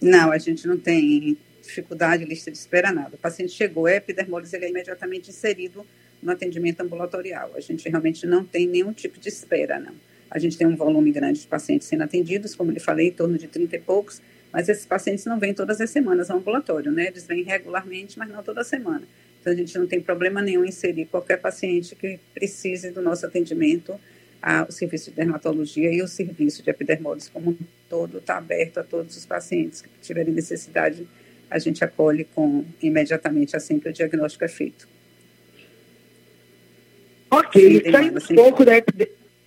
Não, 0.00 0.30
a 0.30 0.38
gente 0.38 0.66
não 0.66 0.76
tem 0.76 1.38
dificuldade, 1.62 2.24
lista 2.24 2.50
de 2.50 2.58
espera, 2.58 2.92
nada. 2.92 3.14
O 3.14 3.18
paciente 3.18 3.52
chegou, 3.52 3.88
é 3.88 3.96
epidermólise, 3.96 4.54
ele 4.54 4.66
é 4.66 4.68
imediatamente 4.68 5.30
inserido 5.30 5.86
no 6.22 6.30
atendimento 6.30 6.80
ambulatorial. 6.82 7.52
A 7.56 7.60
gente 7.60 7.88
realmente 7.88 8.26
não 8.26 8.44
tem 8.44 8.66
nenhum 8.66 8.92
tipo 8.92 9.18
de 9.18 9.28
espera, 9.28 9.78
não. 9.78 9.94
A 10.30 10.38
gente 10.38 10.58
tem 10.58 10.66
um 10.66 10.76
volume 10.76 11.10
grande 11.10 11.40
de 11.40 11.46
pacientes 11.46 11.88
sendo 11.88 12.02
atendidos, 12.02 12.54
como 12.54 12.70
lhe 12.70 12.80
falei, 12.80 13.08
em 13.08 13.12
torno 13.12 13.38
de 13.38 13.46
30 13.46 13.76
e 13.76 13.80
poucos, 13.80 14.20
mas 14.52 14.68
esses 14.68 14.84
pacientes 14.84 15.24
não 15.24 15.38
vêm 15.38 15.54
todas 15.54 15.80
as 15.80 15.90
semanas 15.90 16.30
ao 16.30 16.38
ambulatório, 16.38 16.92
né? 16.92 17.06
Eles 17.06 17.26
vêm 17.26 17.42
regularmente, 17.42 18.18
mas 18.18 18.28
não 18.28 18.42
toda 18.42 18.62
semana. 18.62 19.02
Então, 19.40 19.52
a 19.52 19.56
gente 19.56 19.76
não 19.78 19.86
tem 19.86 20.00
problema 20.00 20.42
nenhum 20.42 20.64
em 20.64 20.68
inserir 20.68 21.06
qualquer 21.06 21.38
paciente 21.38 21.96
que 21.96 22.20
precise 22.34 22.90
do 22.90 23.00
nosso 23.00 23.24
atendimento. 23.26 23.98
A, 24.40 24.66
o 24.68 24.72
serviço 24.72 25.10
de 25.10 25.16
dermatologia 25.16 25.92
e 25.92 26.02
o 26.02 26.08
serviço 26.08 26.62
de 26.62 26.70
epidermólise 26.70 27.30
como 27.30 27.50
um 27.50 27.56
todo 27.88 28.18
está 28.18 28.36
aberto 28.36 28.78
a 28.78 28.82
todos 28.82 29.16
os 29.16 29.24
pacientes 29.24 29.80
que 29.80 29.88
tiverem 30.02 30.34
necessidade. 30.34 31.06
A 31.48 31.58
gente 31.58 31.84
acolhe 31.84 32.24
com 32.24 32.64
imediatamente 32.82 33.56
assim 33.56 33.78
que 33.78 33.88
o 33.88 33.92
diagnóstico 33.92 34.44
é 34.44 34.48
feito. 34.48 34.88
Ok, 37.30 37.82
sai 37.90 38.10
um 38.10 38.34
pouco 38.34 38.64
da 38.64 38.76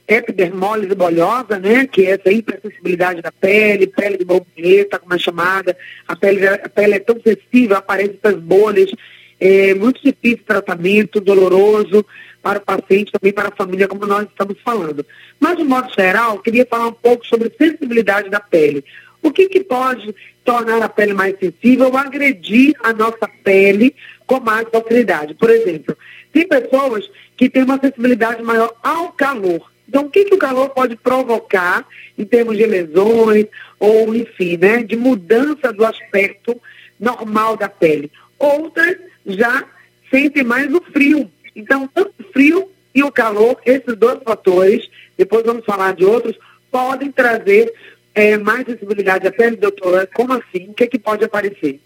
epidermólise 0.07 0.93
bolhosa, 0.93 1.57
né, 1.59 1.87
que 1.87 2.05
é 2.05 2.11
essa 2.11 2.31
hipersensibilidade 2.31 3.21
da 3.21 3.31
pele, 3.31 3.87
pele 3.87 4.17
de 4.17 4.25
borboleta, 4.25 4.99
como 4.99 5.13
é 5.13 5.17
chamada, 5.17 5.75
a 6.07 6.15
pele, 6.15 6.47
a 6.47 6.69
pele 6.69 6.95
é 6.95 6.99
tão 6.99 7.19
sensível, 7.19 7.75
aparecem 7.75 8.19
essas 8.23 8.39
bolhas, 8.39 8.91
é 9.39 9.73
muito 9.73 10.01
difícil 10.01 10.45
tratamento, 10.45 11.19
doloroso 11.19 12.05
para 12.41 12.59
o 12.59 12.61
paciente, 12.61 13.11
também 13.11 13.33
para 13.33 13.49
a 13.49 13.55
família, 13.55 13.87
como 13.87 14.05
nós 14.05 14.27
estamos 14.27 14.57
falando. 14.63 15.05
Mas, 15.39 15.57
de 15.57 15.63
modo 15.63 15.91
geral, 15.93 16.39
queria 16.39 16.65
falar 16.65 16.87
um 16.87 16.93
pouco 16.93 17.25
sobre 17.25 17.51
sensibilidade 17.57 18.29
da 18.29 18.39
pele. 18.39 18.85
O 19.21 19.31
que, 19.31 19.49
que 19.49 19.63
pode 19.63 20.15
tornar 20.43 20.81
a 20.83 20.87
pele 20.87 21.13
mais 21.13 21.35
sensível 21.39 21.87
ou 21.87 21.97
agredir 21.97 22.75
a 22.83 22.93
nossa 22.93 23.27
pele 23.43 23.95
com 24.27 24.39
mais 24.39 24.67
facilidade? 24.69 25.33
Por 25.33 25.49
exemplo, 25.49 25.97
tem 26.31 26.47
pessoas 26.47 27.09
que 27.35 27.49
têm 27.49 27.63
uma 27.63 27.79
sensibilidade 27.79 28.43
maior 28.43 28.73
ao 28.83 29.11
calor. 29.13 29.74
Então, 29.87 30.05
o 30.05 30.09
que, 30.09 30.25
que 30.25 30.33
o 30.33 30.39
calor 30.39 30.69
pode 30.69 30.95
provocar 30.95 31.85
em 32.17 32.25
termos 32.25 32.57
de 32.57 32.65
lesões 32.65 33.45
ou, 33.79 34.15
enfim, 34.15 34.57
né, 34.57 34.83
de 34.83 34.95
mudança 34.95 35.71
do 35.71 35.85
aspecto 35.85 36.59
normal 36.99 37.55
da 37.55 37.69
pele? 37.69 38.11
Outras 38.37 38.97
já 39.25 39.63
sentem 40.09 40.43
mais 40.43 40.73
o 40.73 40.81
frio. 40.91 41.29
Então, 41.55 41.87
tanto 41.87 42.13
o 42.19 42.31
frio 42.31 42.69
e 42.93 43.03
o 43.03 43.11
calor, 43.11 43.59
esses 43.65 43.95
dois 43.95 44.21
fatores, 44.23 44.89
depois 45.17 45.45
vamos 45.45 45.65
falar 45.65 45.93
de 45.93 46.05
outros, 46.05 46.37
podem 46.71 47.11
trazer 47.11 47.71
é, 48.13 48.37
mais 48.37 48.65
sensibilidade 48.65 49.27
à 49.27 49.31
pele, 49.31 49.57
doutora? 49.57 50.07
Como 50.07 50.33
assim? 50.33 50.69
O 50.69 50.73
que, 50.73 50.85
é 50.85 50.87
que 50.87 50.97
pode 50.97 51.23
aparecer? 51.23 51.79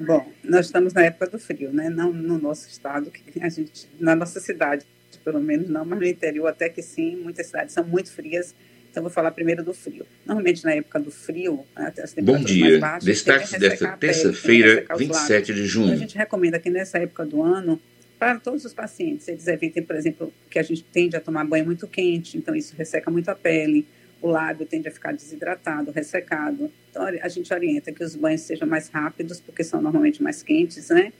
Bom, 0.00 0.32
nós 0.42 0.66
estamos 0.66 0.92
na 0.92 1.04
época 1.04 1.28
do 1.28 1.38
frio, 1.38 1.72
né? 1.72 1.88
Não 1.88 2.12
no 2.12 2.38
nosso 2.38 2.68
estado, 2.68 3.12
a 3.40 3.48
gente, 3.48 3.88
na 4.00 4.16
nossa 4.16 4.40
cidade, 4.40 4.84
pelo 5.24 5.40
menos 5.40 5.68
não, 5.68 5.84
mas 5.84 5.98
no 5.98 6.06
interior 6.06 6.46
até 6.46 6.68
que 6.68 6.82
sim, 6.82 7.16
muitas 7.16 7.46
cidades 7.46 7.72
são 7.72 7.84
muito 7.84 8.10
frias. 8.10 8.54
Então, 8.90 9.02
vou 9.02 9.10
falar 9.10 9.32
primeiro 9.32 9.64
do 9.64 9.74
frio. 9.74 10.06
Normalmente, 10.24 10.64
na 10.64 10.72
época 10.72 11.00
do 11.00 11.10
frio, 11.10 11.66
as 11.74 12.14
Bom 12.22 12.38
dia. 12.38 12.78
Baixas, 12.78 13.04
Destaque 13.04 13.58
desta 13.58 13.96
terça-feira, 13.96 14.86
27 14.96 15.52
de 15.52 15.66
junho. 15.66 15.86
Então, 15.86 15.96
a 15.96 15.98
gente 15.98 16.16
recomenda 16.16 16.60
que 16.60 16.70
nessa 16.70 16.98
época 16.98 17.26
do 17.26 17.42
ano, 17.42 17.80
para 18.20 18.38
todos 18.38 18.64
os 18.64 18.72
pacientes, 18.72 19.26
eles 19.26 19.48
evitem, 19.48 19.82
por 19.82 19.96
exemplo, 19.96 20.32
que 20.48 20.60
a 20.60 20.62
gente 20.62 20.84
tende 20.84 21.16
a 21.16 21.20
tomar 21.20 21.44
banho 21.44 21.64
muito 21.64 21.88
quente, 21.88 22.38
então 22.38 22.54
isso 22.54 22.76
resseca 22.76 23.10
muito 23.10 23.28
a 23.28 23.34
pele, 23.34 23.84
o 24.22 24.28
lábio 24.28 24.64
tende 24.64 24.86
a 24.86 24.92
ficar 24.92 25.12
desidratado, 25.12 25.90
ressecado. 25.90 26.70
Então, 26.90 27.02
a 27.02 27.28
gente 27.28 27.52
orienta 27.52 27.90
que 27.90 28.04
os 28.04 28.14
banhos 28.14 28.42
sejam 28.42 28.68
mais 28.68 28.88
rápidos, 28.88 29.40
porque 29.40 29.64
são 29.64 29.82
normalmente 29.82 30.22
mais 30.22 30.40
quentes, 30.40 30.90
né? 30.90 31.12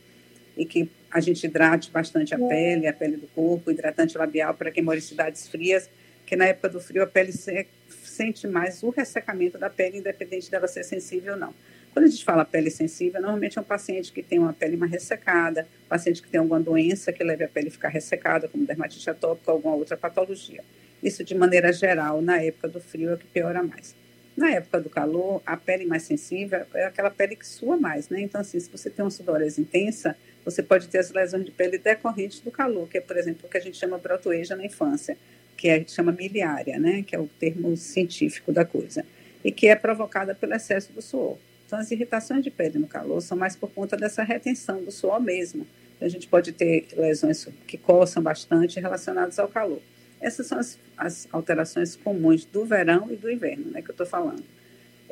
E 0.56 0.64
que 0.64 0.88
a 1.14 1.20
gente 1.20 1.46
hidrate 1.46 1.92
bastante 1.92 2.34
a 2.34 2.38
pele, 2.38 2.88
a 2.88 2.92
pele 2.92 3.16
do 3.16 3.28
corpo, 3.28 3.70
hidratante 3.70 4.18
labial 4.18 4.52
para 4.52 4.72
quem 4.72 4.82
mora 4.82 4.98
em 4.98 5.00
cidades 5.00 5.46
frias, 5.46 5.88
que 6.26 6.34
na 6.34 6.46
época 6.46 6.68
do 6.68 6.80
frio 6.80 7.04
a 7.04 7.06
pele 7.06 7.30
se, 7.30 7.68
sente 7.88 8.48
mais 8.48 8.82
o 8.82 8.90
ressecamento 8.90 9.56
da 9.56 9.70
pele, 9.70 9.98
independente 9.98 10.50
dela 10.50 10.66
ser 10.66 10.82
sensível 10.82 11.34
ou 11.34 11.38
não. 11.38 11.54
Quando 11.92 12.06
a 12.06 12.08
gente 12.08 12.24
fala 12.24 12.44
pele 12.44 12.68
sensível, 12.68 13.20
normalmente 13.20 13.56
é 13.56 13.60
um 13.60 13.64
paciente 13.64 14.10
que 14.10 14.24
tem 14.24 14.40
uma 14.40 14.52
pele 14.52 14.76
mais 14.76 14.90
ressecada, 14.90 15.68
paciente 15.88 16.20
que 16.20 16.28
tem 16.28 16.40
alguma 16.40 16.58
doença 16.58 17.12
que 17.12 17.22
leve 17.22 17.44
a 17.44 17.48
pele 17.48 17.68
a 17.68 17.70
ficar 17.70 17.90
ressecada, 17.90 18.48
como 18.48 18.66
dermatite 18.66 19.08
atópica 19.08 19.52
ou 19.52 19.58
alguma 19.58 19.76
outra 19.76 19.96
patologia. 19.96 20.64
Isso, 21.00 21.22
de 21.22 21.36
maneira 21.36 21.72
geral, 21.72 22.20
na 22.20 22.42
época 22.42 22.66
do 22.66 22.80
frio 22.80 23.10
é 23.10 23.14
o 23.14 23.18
que 23.18 23.26
piora 23.26 23.62
mais. 23.62 23.94
Na 24.36 24.50
época 24.50 24.80
do 24.80 24.90
calor, 24.90 25.40
a 25.46 25.56
pele 25.56 25.86
mais 25.86 26.02
sensível 26.02 26.62
é 26.74 26.86
aquela 26.86 27.10
pele 27.10 27.36
que 27.36 27.46
sua 27.46 27.76
mais, 27.76 28.08
né? 28.08 28.20
Então, 28.20 28.40
assim, 28.40 28.58
se 28.58 28.68
você 28.68 28.90
tem 28.90 29.04
uma 29.04 29.10
sudorese 29.12 29.60
intensa, 29.60 30.16
você 30.44 30.62
pode 30.62 30.88
ter 30.88 30.98
as 30.98 31.10
lesões 31.10 31.44
de 31.44 31.50
pele 31.50 31.78
decorrentes 31.78 32.40
do 32.40 32.50
calor, 32.50 32.88
que 32.88 32.98
é, 32.98 33.00
por 33.00 33.16
exemplo, 33.16 33.46
o 33.46 33.48
que 33.48 33.56
a 33.56 33.60
gente 33.60 33.78
chama 33.78 33.96
brotoeja 33.96 34.54
na 34.54 34.64
infância, 34.64 35.16
que 35.56 35.70
a 35.70 35.78
gente 35.78 35.92
chama 35.92 36.12
miliária, 36.12 36.78
né? 36.78 37.02
Que 37.06 37.16
é 37.16 37.18
o 37.18 37.28
termo 37.38 37.76
científico 37.76 38.52
da 38.52 38.64
coisa. 38.64 39.04
E 39.42 39.50
que 39.50 39.68
é 39.68 39.76
provocada 39.76 40.34
pelo 40.34 40.54
excesso 40.54 40.92
do 40.92 41.00
suor. 41.00 41.38
Então, 41.66 41.78
as 41.78 41.90
irritações 41.90 42.44
de 42.44 42.50
pele 42.50 42.78
no 42.78 42.86
calor 42.86 43.20
são 43.20 43.36
mais 43.36 43.56
por 43.56 43.70
conta 43.70 43.96
dessa 43.96 44.22
retenção 44.22 44.84
do 44.84 44.90
suor 44.90 45.20
mesmo. 45.20 45.66
A 46.00 46.08
gente 46.08 46.28
pode 46.28 46.52
ter 46.52 46.86
lesões 46.96 47.48
que 47.66 47.78
coçam 47.78 48.22
bastante 48.22 48.78
relacionadas 48.78 49.38
ao 49.38 49.48
calor. 49.48 49.80
Essas 50.20 50.46
são 50.46 50.58
as, 50.58 50.78
as 50.96 51.28
alterações 51.32 51.96
comuns 51.96 52.44
do 52.44 52.64
verão 52.64 53.10
e 53.10 53.16
do 53.16 53.30
inverno, 53.30 53.70
né, 53.70 53.80
que 53.80 53.90
eu 53.90 53.92
estou 53.92 54.06
falando. 54.06 54.44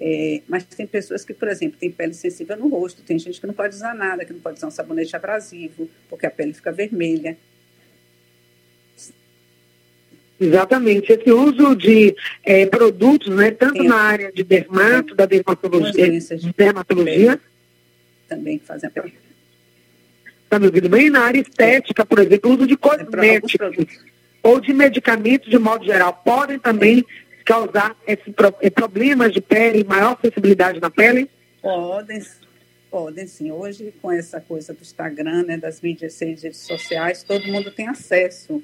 É, 0.05 0.43
mas 0.49 0.65
tem 0.65 0.85
pessoas 0.85 1.25
que, 1.25 1.33
por 1.33 1.47
exemplo, 1.47 1.79
têm 1.79 1.89
pele 1.89 2.13
sensível 2.13 2.57
no 2.57 2.67
rosto, 2.67 3.03
tem 3.03 3.17
gente 3.21 3.41
que 3.41 3.47
não 3.47 3.55
pode 3.55 3.77
usar 3.77 3.95
nada, 3.95 4.25
que 4.25 4.33
não 4.33 4.41
pode 4.41 4.59
usar 4.59 4.67
um 4.67 4.71
sabonete 4.73 5.15
abrasivo, 5.15 5.89
porque 6.11 6.27
a 6.27 6.31
pele 6.31 6.53
fica 6.53 6.73
vermelha. 6.73 7.39
Exatamente. 10.41 11.13
Esse 11.13 11.31
uso 11.31 11.77
de 11.77 12.17
é, 12.43 12.67
produtos, 12.67 13.29
né, 13.29 13.53
tanto 13.53 13.75
tem, 13.75 13.87
na 13.87 13.95
área 13.95 14.33
de 14.33 14.43
dermato, 14.43 15.15
da 15.15 15.25
dermatologia, 15.25 16.11
de 16.11 16.53
dermatologia 16.53 17.41
também 18.29 18.59
que 18.59 18.67
fazem 18.67 18.89
a 18.89 18.91
pele. 18.91 19.15
Está 20.43 20.59
me 20.59 20.67
ouvindo 20.67 20.89
bem? 20.89 21.11
Na 21.11 21.21
área 21.21 21.41
estética, 21.41 22.05
por 22.05 22.19
exemplo, 22.19 22.51
o 22.51 22.55
uso 22.55 22.67
de 22.67 22.77
cosméticos 22.77 23.87
ou 24.43 24.61
de 24.61 24.73
medicamentos 24.73 25.49
de 25.49 25.59
modo 25.61 25.85
geral 25.85 26.13
podem 26.25 26.59
também 26.59 27.07
causar 27.43 27.97
esse, 28.07 28.35
eh, 28.61 28.71
problemas 28.71 29.33
de 29.33 29.41
pele, 29.41 29.85
maior 29.85 30.19
sensibilidade 30.21 30.81
na 30.81 30.91
pele? 30.91 31.31
Podem, 31.61 32.23
podem 32.91 33.27
sim. 33.27 33.51
Hoje, 33.51 33.93
com 34.01 34.11
essa 34.11 34.41
coisa 34.41 34.73
do 34.73 34.83
Instagram, 34.83 35.45
né, 35.45 35.57
das 35.57 35.81
mídias, 35.81 36.19
sociais, 36.55 37.23
todo 37.23 37.47
mundo 37.47 37.71
tem 37.71 37.89
acesso 37.89 38.63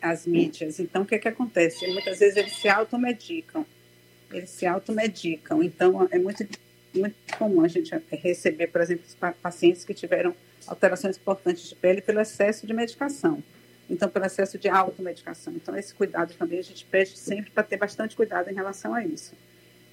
às 0.00 0.26
mídias. 0.26 0.78
Então, 0.78 1.02
o 1.02 1.06
que, 1.06 1.14
é 1.14 1.18
que 1.18 1.28
acontece? 1.28 1.86
Muitas 1.88 2.18
vezes 2.18 2.36
eles 2.36 2.56
se 2.56 2.68
automedicam. 2.68 3.66
Eles 4.32 4.50
se 4.50 4.66
automedicam. 4.66 5.62
Então, 5.62 6.06
é 6.10 6.18
muito, 6.18 6.46
muito 6.94 7.16
comum 7.38 7.64
a 7.64 7.68
gente 7.68 7.90
receber, 8.10 8.68
por 8.68 8.80
exemplo, 8.80 9.04
pacientes 9.42 9.84
que 9.84 9.94
tiveram 9.94 10.34
alterações 10.66 11.16
importantes 11.16 11.68
de 11.68 11.74
pele 11.74 12.00
pelo 12.00 12.20
excesso 12.20 12.66
de 12.66 12.72
medicação 12.72 13.42
então 13.88 14.08
pelo 14.08 14.24
excesso 14.24 14.58
de 14.58 14.68
automedicação. 14.68 15.52
Então 15.54 15.76
esse 15.76 15.94
cuidado 15.94 16.34
também 16.34 16.58
a 16.58 16.62
gente 16.62 16.84
pede 16.84 17.18
sempre 17.18 17.50
para 17.50 17.62
ter 17.62 17.76
bastante 17.76 18.16
cuidado 18.16 18.50
em 18.50 18.54
relação 18.54 18.94
a 18.94 19.04
isso. 19.04 19.32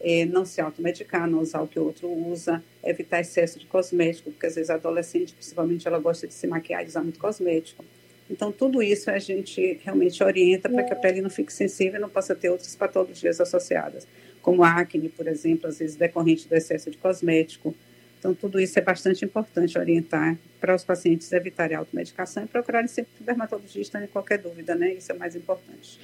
É, 0.02 0.26
não 0.26 0.46
se 0.46 0.62
automedicar, 0.62 1.30
não 1.30 1.40
usar 1.40 1.62
o 1.62 1.68
que 1.68 1.78
o 1.78 1.84
outro 1.84 2.08
usa, 2.08 2.64
evitar 2.84 3.20
excesso 3.20 3.60
de 3.60 3.66
cosmético, 3.66 4.32
porque 4.32 4.46
às 4.46 4.56
vezes 4.56 4.70
a 4.70 4.76
adolescente, 4.76 5.34
principalmente, 5.34 5.86
ela 5.86 6.00
gosta 6.00 6.26
de 6.26 6.34
se 6.34 6.48
maquiar 6.48 6.86
e 6.86 6.88
usar 6.88 7.04
muito 7.04 7.20
cosmético. 7.20 7.84
Então, 8.30 8.52
tudo 8.52 8.82
isso 8.82 9.10
a 9.10 9.18
gente 9.20 9.80
realmente 9.84 10.24
orienta 10.24 10.70
para 10.70 10.84
que 10.84 10.94
a 10.94 10.96
pele 10.96 11.20
não 11.20 11.30
fique 11.30 11.52
sensível 11.52 11.98
e 11.98 12.02
não 12.02 12.10
possa 12.10 12.36
ter 12.36 12.50
outras 12.50 12.76
patologias 12.76 13.42
associadas, 13.42 14.08
como 14.42 14.64
acne, 14.64 15.10
por 15.10 15.28
exemplo, 15.28 15.68
às 15.68 15.80
vezes 15.80 15.96
decorrente 15.96 16.48
do 16.48 16.56
excesso 16.56 16.92
de 16.92 16.98
cosmético, 16.98 17.76
então, 18.20 18.34
tudo 18.34 18.60
isso 18.60 18.78
é 18.78 18.82
bastante 18.82 19.24
importante 19.24 19.80
orientar 19.80 20.38
para 20.60 20.76
os 20.76 20.84
pacientes 20.84 21.32
evitarem 21.32 21.78
a 21.78 21.80
automedicação 21.80 22.44
e 22.44 22.48
procurarem 22.48 22.90
sempre 22.90 23.12
o 23.22 23.24
dermatologista 23.24 24.04
em 24.04 24.08
qualquer 24.08 24.40
dúvida, 24.40 24.76
né? 24.76 24.94
Isso 24.94 25.10
é 25.14 25.16
mais 25.16 25.38
importante. 25.38 25.98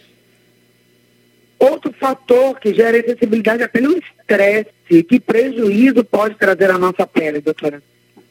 Outro 1.60 1.92
fator 1.92 2.58
que 2.58 2.74
gera 2.74 3.02
sensibilidade 3.06 3.64
é 3.64 3.68
pelo 3.68 3.98
estresse. 3.98 5.04
Que 5.04 5.20
prejuízo 5.20 6.06
pode 6.06 6.36
trazer 6.36 6.72
à 6.72 6.78
nossa 6.78 7.06
pele, 7.06 7.42
doutora? 7.42 7.84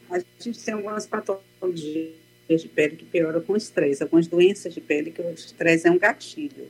A 0.09 0.17
gente 0.39 0.63
tem 0.63 0.73
algumas 0.73 1.05
patologias 1.05 2.15
de 2.49 2.67
pele 2.67 2.95
que 2.95 3.05
pioram 3.05 3.41
com 3.41 3.55
estresse, 3.55 4.01
algumas 4.01 4.25
doenças 4.25 4.73
de 4.73 4.81
pele 4.81 5.11
que 5.11 5.21
o 5.21 5.29
estresse 5.29 5.87
é 5.87 5.91
um 5.91 5.99
gatilho. 5.99 6.69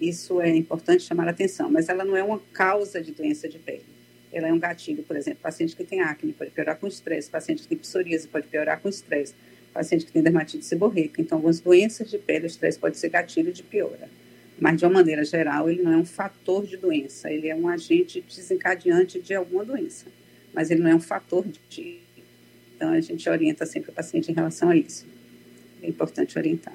Isso 0.00 0.40
é 0.40 0.48
importante 0.48 1.02
chamar 1.02 1.28
a 1.28 1.30
atenção, 1.30 1.70
mas 1.70 1.90
ela 1.90 2.04
não 2.04 2.16
é 2.16 2.22
uma 2.22 2.40
causa 2.54 3.02
de 3.02 3.12
doença 3.12 3.48
de 3.48 3.58
pele 3.58 3.93
ela 4.34 4.48
é 4.48 4.52
um 4.52 4.58
gatilho, 4.58 5.04
por 5.04 5.16
exemplo, 5.16 5.38
paciente 5.40 5.76
que 5.76 5.84
tem 5.84 6.00
acne 6.00 6.32
pode 6.32 6.50
piorar 6.50 6.76
com 6.76 6.88
estresse, 6.88 7.30
paciente 7.30 7.62
que 7.62 7.68
tem 7.68 7.78
psoríase 7.78 8.26
pode 8.26 8.48
piorar 8.48 8.80
com 8.80 8.88
estresse, 8.88 9.32
paciente 9.72 10.04
que 10.04 10.12
tem 10.12 10.22
dermatite 10.22 10.64
seborreica. 10.64 11.20
Então, 11.20 11.38
algumas 11.38 11.60
doenças 11.60 12.10
de 12.10 12.18
pele, 12.18 12.44
o 12.44 12.48
estresse 12.48 12.78
pode 12.78 12.98
ser 12.98 13.10
gatilho 13.10 13.52
de 13.52 13.62
piora. 13.62 14.08
Mas, 14.58 14.78
de 14.78 14.84
uma 14.84 14.92
maneira 14.92 15.24
geral, 15.24 15.70
ele 15.70 15.82
não 15.82 15.92
é 15.92 15.96
um 15.96 16.04
fator 16.04 16.66
de 16.66 16.76
doença, 16.76 17.30
ele 17.30 17.48
é 17.48 17.54
um 17.54 17.68
agente 17.68 18.20
desencadeante 18.20 19.20
de 19.20 19.34
alguma 19.34 19.64
doença, 19.64 20.06
mas 20.52 20.70
ele 20.70 20.82
não 20.82 20.90
é 20.90 20.94
um 20.94 21.00
fator 21.00 21.44
de. 21.68 22.00
Então, 22.76 22.90
a 22.90 23.00
gente 23.00 23.28
orienta 23.30 23.64
sempre 23.64 23.90
o 23.90 23.94
paciente 23.94 24.32
em 24.32 24.34
relação 24.34 24.68
a 24.68 24.76
isso. 24.76 25.06
É 25.80 25.88
importante 25.88 26.36
orientar. 26.36 26.74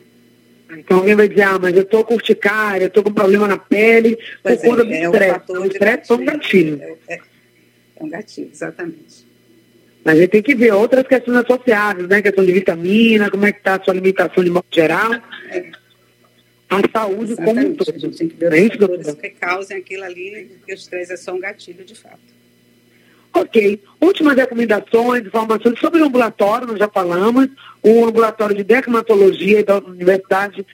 Então 0.71 0.97
alguém 0.97 1.15
vai 1.15 1.27
dizer, 1.27 1.41
ah, 1.41 1.57
mas 1.59 1.75
eu 1.75 1.81
estou 1.81 2.03
com 2.03 2.13
urticária, 2.13 2.83
eu 2.83 2.89
estou 2.89 3.03
com 3.03 3.11
problema 3.11 3.47
na 3.47 3.57
pele, 3.57 4.17
por 4.43 4.55
conta 4.57 4.85
do 4.85 4.93
é, 4.93 5.03
estresse. 5.03 5.51
É 5.51 5.59
um 5.59 5.65
estresse 5.65 6.11
é 6.11 6.15
um 6.15 6.25
gatilho. 6.25 6.81
É, 6.81 6.97
é, 7.07 7.19
é 7.99 8.03
um 8.03 8.09
gatilho, 8.09 8.49
exatamente. 8.51 9.27
A 10.05 10.15
gente 10.15 10.29
tem 10.29 10.41
que 10.41 10.55
ver 10.55 10.73
outras 10.73 11.05
questões 11.05 11.37
associadas, 11.37 12.07
né? 12.07 12.21
Questão 12.21 12.45
de 12.45 12.53
vitamina, 12.53 13.29
como 13.29 13.45
é 13.45 13.51
que 13.51 13.59
está 13.59 13.75
a 13.75 13.83
sua 13.83 13.93
alimentação 13.93 14.43
de 14.43 14.49
modo 14.49 14.65
geral. 14.71 15.13
É. 15.49 15.71
A 16.69 16.81
saúde 16.91 17.33
exatamente. 17.33 17.55
como 17.55 17.73
um 17.73 17.75
todo. 17.75 17.95
A 17.95 17.97
gente 17.97 18.17
tem 18.17 18.29
que 18.29 18.35
ver 18.35 18.53
é 18.53 18.61
os 18.61 18.75
fatores 18.75 19.13
que 19.15 19.29
causem 19.31 19.77
aquilo 19.77 20.03
ali, 20.03 20.49
porque 20.57 20.71
o 20.71 20.75
estresse 20.75 21.13
é 21.13 21.17
só 21.17 21.33
um 21.33 21.39
gatilho 21.39 21.83
de 21.83 21.95
fato. 21.95 22.19
Ok. 23.33 23.81
Últimas 24.01 24.35
recomendações, 24.35 25.25
informações 25.25 25.79
sobre 25.79 26.01
o 26.01 26.05
ambulatório, 26.05 26.67
nós 26.67 26.79
já 26.79 26.87
falamos, 26.87 27.47
o 27.83 28.05
ambulatório 28.05 28.55
de 28.55 28.63
dermatologia 28.63 29.63
da 29.63 29.79
Universidade 29.79 30.65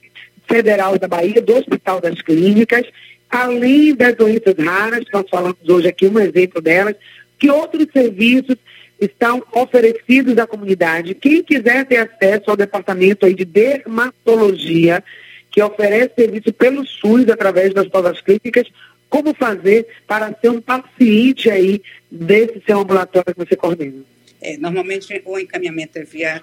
Federal 0.46 0.98
da 0.98 1.08
Bahia, 1.08 1.42
do 1.42 1.56
Hospital 1.56 2.00
das 2.00 2.20
Clínicas, 2.22 2.86
além 3.30 3.94
das 3.94 4.14
doenças 4.14 4.54
raras, 4.58 5.04
nós 5.12 5.24
falamos 5.30 5.68
hoje 5.68 5.88
aqui 5.88 6.06
um 6.06 6.18
exemplo 6.18 6.60
delas, 6.60 6.94
que 7.38 7.50
outros 7.50 7.86
serviços 7.92 8.56
estão 9.00 9.42
oferecidos 9.52 10.38
à 10.38 10.46
comunidade. 10.46 11.14
Quem 11.14 11.42
quiser 11.42 11.84
ter 11.84 11.98
acesso 11.98 12.50
ao 12.50 12.56
departamento 12.56 13.32
de 13.32 13.44
dermatologia, 13.44 15.02
que 15.50 15.62
oferece 15.62 16.14
serviço 16.16 16.52
pelo 16.52 16.86
SUS 16.86 17.28
através 17.28 17.72
das 17.72 17.88
provas 17.88 18.20
clínicas, 18.20 18.68
como 19.08 19.34
fazer 19.34 19.86
para 20.06 20.34
ser 20.40 20.50
um 20.50 20.60
paciente 20.60 21.50
aí 21.50 21.80
desse 22.10 22.62
seu 22.66 22.80
ambulatório 22.80 23.34
que 23.34 23.44
você 23.44 23.56
coordena? 23.56 24.02
É, 24.40 24.56
normalmente 24.58 25.22
o 25.24 25.38
encaminhamento 25.38 25.98
é 25.98 26.04
via 26.04 26.42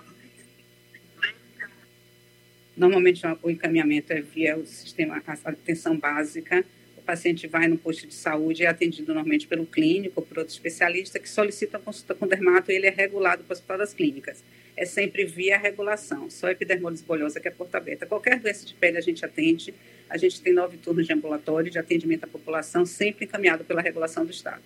Normalmente 2.76 3.22
o 3.42 3.50
encaminhamento 3.50 4.12
é 4.14 4.22
via 4.22 4.58
o 4.58 4.66
sistema 4.66 5.22
a 5.26 5.50
atenção 5.50 5.98
básica 5.98 6.66
o 7.04 7.06
paciente 7.06 7.48
vai 7.48 7.68
no 7.68 7.78
posto 7.78 8.08
de 8.08 8.14
saúde, 8.14 8.64
é 8.64 8.68
atendido 8.68 9.14
normalmente 9.14 9.46
pelo 9.46 9.66
clínico, 9.66 10.22
por 10.22 10.40
outro 10.40 10.54
especialista, 10.54 11.20
que 11.20 11.30
solicita 11.30 11.78
consulta 11.78 12.16
com 12.16 12.26
dermato 12.26 12.72
e 12.72 12.76
ele 12.76 12.88
é 12.88 12.90
regulado 12.90 13.44
para 13.44 13.52
o 13.52 13.54
Hospital 13.54 13.78
das 13.78 13.94
Clínicas. 13.94 14.42
é 14.76 14.86
sempre 14.86 15.26
via 15.26 15.58
regulação. 15.58 16.30
Só 16.30 16.50
epidermólise 16.50 17.04
bolhosa 17.04 17.40
que 17.42 17.48
é 17.48 17.52
porta 17.52 17.78
aberta. 17.78 18.06
Qualquer 18.06 18.40
doença 18.40 18.66
de 18.66 18.74
pele 18.74 18.98
a 18.98 19.02
gente 19.02 19.24
atende. 19.24 19.74
A 20.10 20.18
gente 20.18 20.42
tem 20.42 20.54
nove 20.54 20.78
turnos 20.78 21.06
de 21.06 21.14
ambulatório 21.14 21.70
de 21.70 21.78
atendimento 21.78 22.24
à 22.24 22.28
população, 22.28 22.86
sempre 22.86 23.26
encaminhado 23.26 23.66
pela 23.66 23.82
regulação 23.82 24.26
do 24.26 24.32
Estado. 24.32 24.64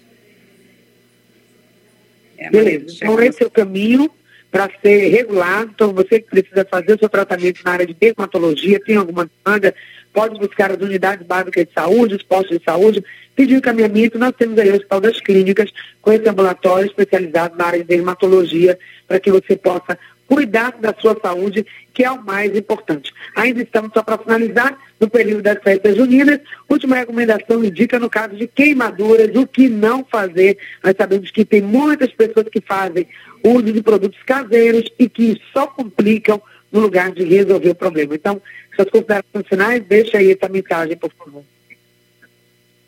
É 2.37 2.51
Beleza. 2.51 3.03
Então, 3.03 3.19
esse 3.21 3.43
é 3.43 3.47
o 3.47 3.51
caminho 3.51 4.09
para 4.51 4.69
ser 4.81 5.09
regulado. 5.09 5.71
Então, 5.73 5.93
você 5.93 6.19
que 6.19 6.29
precisa 6.29 6.65
fazer 6.69 6.95
o 6.95 6.99
seu 6.99 7.09
tratamento 7.09 7.61
na 7.63 7.71
área 7.71 7.85
de 7.85 7.93
dermatologia, 7.93 8.79
tem 8.79 8.95
alguma 8.95 9.29
demanda, 9.45 9.73
pode 10.13 10.39
buscar 10.39 10.71
as 10.71 10.77
unidades 10.77 11.25
básicas 11.25 11.65
de 11.65 11.73
saúde, 11.73 12.15
os 12.15 12.23
postos 12.23 12.57
de 12.57 12.63
saúde, 12.63 13.03
pedir 13.35 13.55
encaminhamento. 13.55 14.17
Nós 14.17 14.33
temos 14.37 14.57
aí 14.57 14.69
o 14.69 14.75
Hospital 14.75 15.01
das 15.01 15.19
Clínicas, 15.19 15.71
com 16.01 16.11
esse 16.11 16.27
ambulatório 16.27 16.87
especializado 16.87 17.55
na 17.57 17.65
área 17.65 17.79
de 17.79 17.85
dermatologia, 17.85 18.79
para 19.07 19.19
que 19.19 19.31
você 19.31 19.55
possa 19.55 19.97
cuidar 20.27 20.73
da 20.79 20.93
sua 20.99 21.17
saúde, 21.21 21.65
que 21.93 22.03
é 22.03 22.11
o 22.11 22.23
mais 22.23 22.55
importante. 22.55 23.11
Ainda 23.35 23.61
estamos 23.61 23.91
só 23.93 24.03
para 24.03 24.17
finalizar, 24.17 24.77
no 24.99 25.09
período 25.09 25.43
das 25.43 25.61
festas 25.63 25.95
juninas, 25.95 26.39
última 26.69 26.95
recomendação 26.95 27.63
indica 27.63 27.97
no 27.97 28.09
caso 28.09 28.35
de 28.35 28.47
queimaduras, 28.47 29.33
o 29.35 29.47
que 29.47 29.69
não 29.69 30.03
fazer. 30.03 30.57
Nós 30.83 30.95
sabemos 30.97 31.31
que 31.31 31.45
tem 31.45 31.61
muitas 31.61 32.11
pessoas 32.11 32.47
que 32.51 32.59
fazem 32.59 33.07
uso 33.43 33.71
de 33.71 33.81
produtos 33.81 34.21
caseiros 34.23 34.91
e 34.97 35.09
que 35.09 35.39
só 35.53 35.67
complicam 35.67 36.41
no 36.71 36.79
lugar 36.79 37.11
de 37.11 37.23
resolver 37.23 37.69
o 37.69 37.75
problema. 37.75 38.15
Então, 38.15 38.41
suas 38.75 38.89
considerações 38.89 39.47
finais, 39.47 39.83
deixa 39.83 40.17
aí 40.17 40.31
essa 40.31 40.49
mensagem, 40.49 40.97
por 40.97 41.11
favor. 41.13 41.43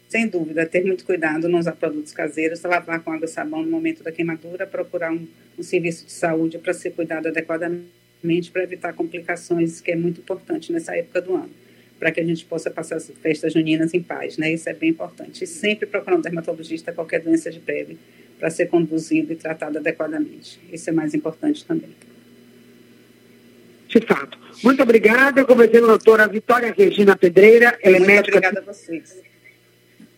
Sem 0.08 0.28
dúvida, 0.28 0.66
ter 0.66 0.84
muito 0.84 1.06
cuidado, 1.06 1.48
não 1.48 1.60
usar 1.60 1.74
produtos 1.74 2.12
caseiros, 2.12 2.64
lavar 2.64 3.00
com 3.02 3.12
água 3.12 3.26
e 3.26 3.28
sabão 3.28 3.62
no 3.62 3.70
momento 3.70 4.04
da 4.04 4.12
queimadura, 4.12 4.66
procurar 4.66 5.12
um, 5.12 5.28
um 5.58 5.64
serviço 5.64 6.06
de 6.06 6.12
saúde 6.12 6.58
para 6.58 6.74
ser 6.74 6.92
cuidado 6.92 7.28
adequadamente, 7.28 8.52
para 8.52 8.64
evitar 8.64 8.94
complicações, 8.94 9.80
que 9.80 9.92
é 9.92 9.96
muito 9.96 10.20
importante 10.20 10.72
nessa 10.72 10.96
época 10.96 11.22
do 11.22 11.36
ano, 11.36 11.52
para 12.00 12.12
que 12.12 12.20
a 12.20 12.26
gente 12.26 12.44
possa 12.44 12.72
passar 12.72 12.96
as 12.96 13.12
festas 13.22 13.54
juninas 13.54 13.94
em 13.94 14.02
paz, 14.02 14.36
né? 14.38 14.52
Isso 14.52 14.68
é 14.68 14.74
bem 14.74 14.90
importante. 14.90 15.44
E 15.44 15.48
sempre 15.48 15.86
procurar 15.86 16.18
um 16.18 16.22
dermatologista 16.22 16.92
qualquer 16.92 17.22
doença 17.22 17.52
de 17.52 17.60
pele 17.60 18.00
para 18.39 18.49
ser 18.49 18.67
conduzido 18.67 19.34
e 19.34 19.36
tratado 19.36 19.78
adequadamente. 19.78 20.60
Isso 20.71 20.89
é 20.89 20.93
mais 20.93 21.13
importante 21.13 21.65
também. 21.65 21.89
De 23.88 23.99
fato. 24.02 24.38
Muito 24.63 24.82
obrigada. 24.82 25.41
Eu 25.41 25.45
conversei 25.45 25.80
com 25.80 25.86
a 25.88 25.89
doutora 25.89 26.28
Vitória 26.28 26.73
Regina 26.75 27.17
Pedreira. 27.17 27.78
Ela 27.82 27.97
é 27.97 27.99
Muito 27.99 28.08
médica. 28.08 28.38
Obrigada 28.38 28.60
a 28.60 28.73
vocês. 28.73 29.17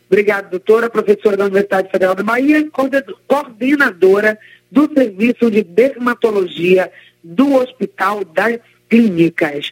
Obrigada, 0.07 0.49
doutora, 0.49 0.89
professora 0.89 1.38
da 1.38 1.45
Universidade 1.45 1.89
Federal 1.89 2.13
da 2.13 2.21
Bahia, 2.21 2.69
coordenadora 3.27 4.38
do 4.69 4.93
Serviço 4.93 5.49
de 5.49 5.63
Dermatologia 5.63 6.91
do 7.23 7.53
Hospital 7.53 8.25
das 8.25 8.60
Clínicas. 8.89 9.69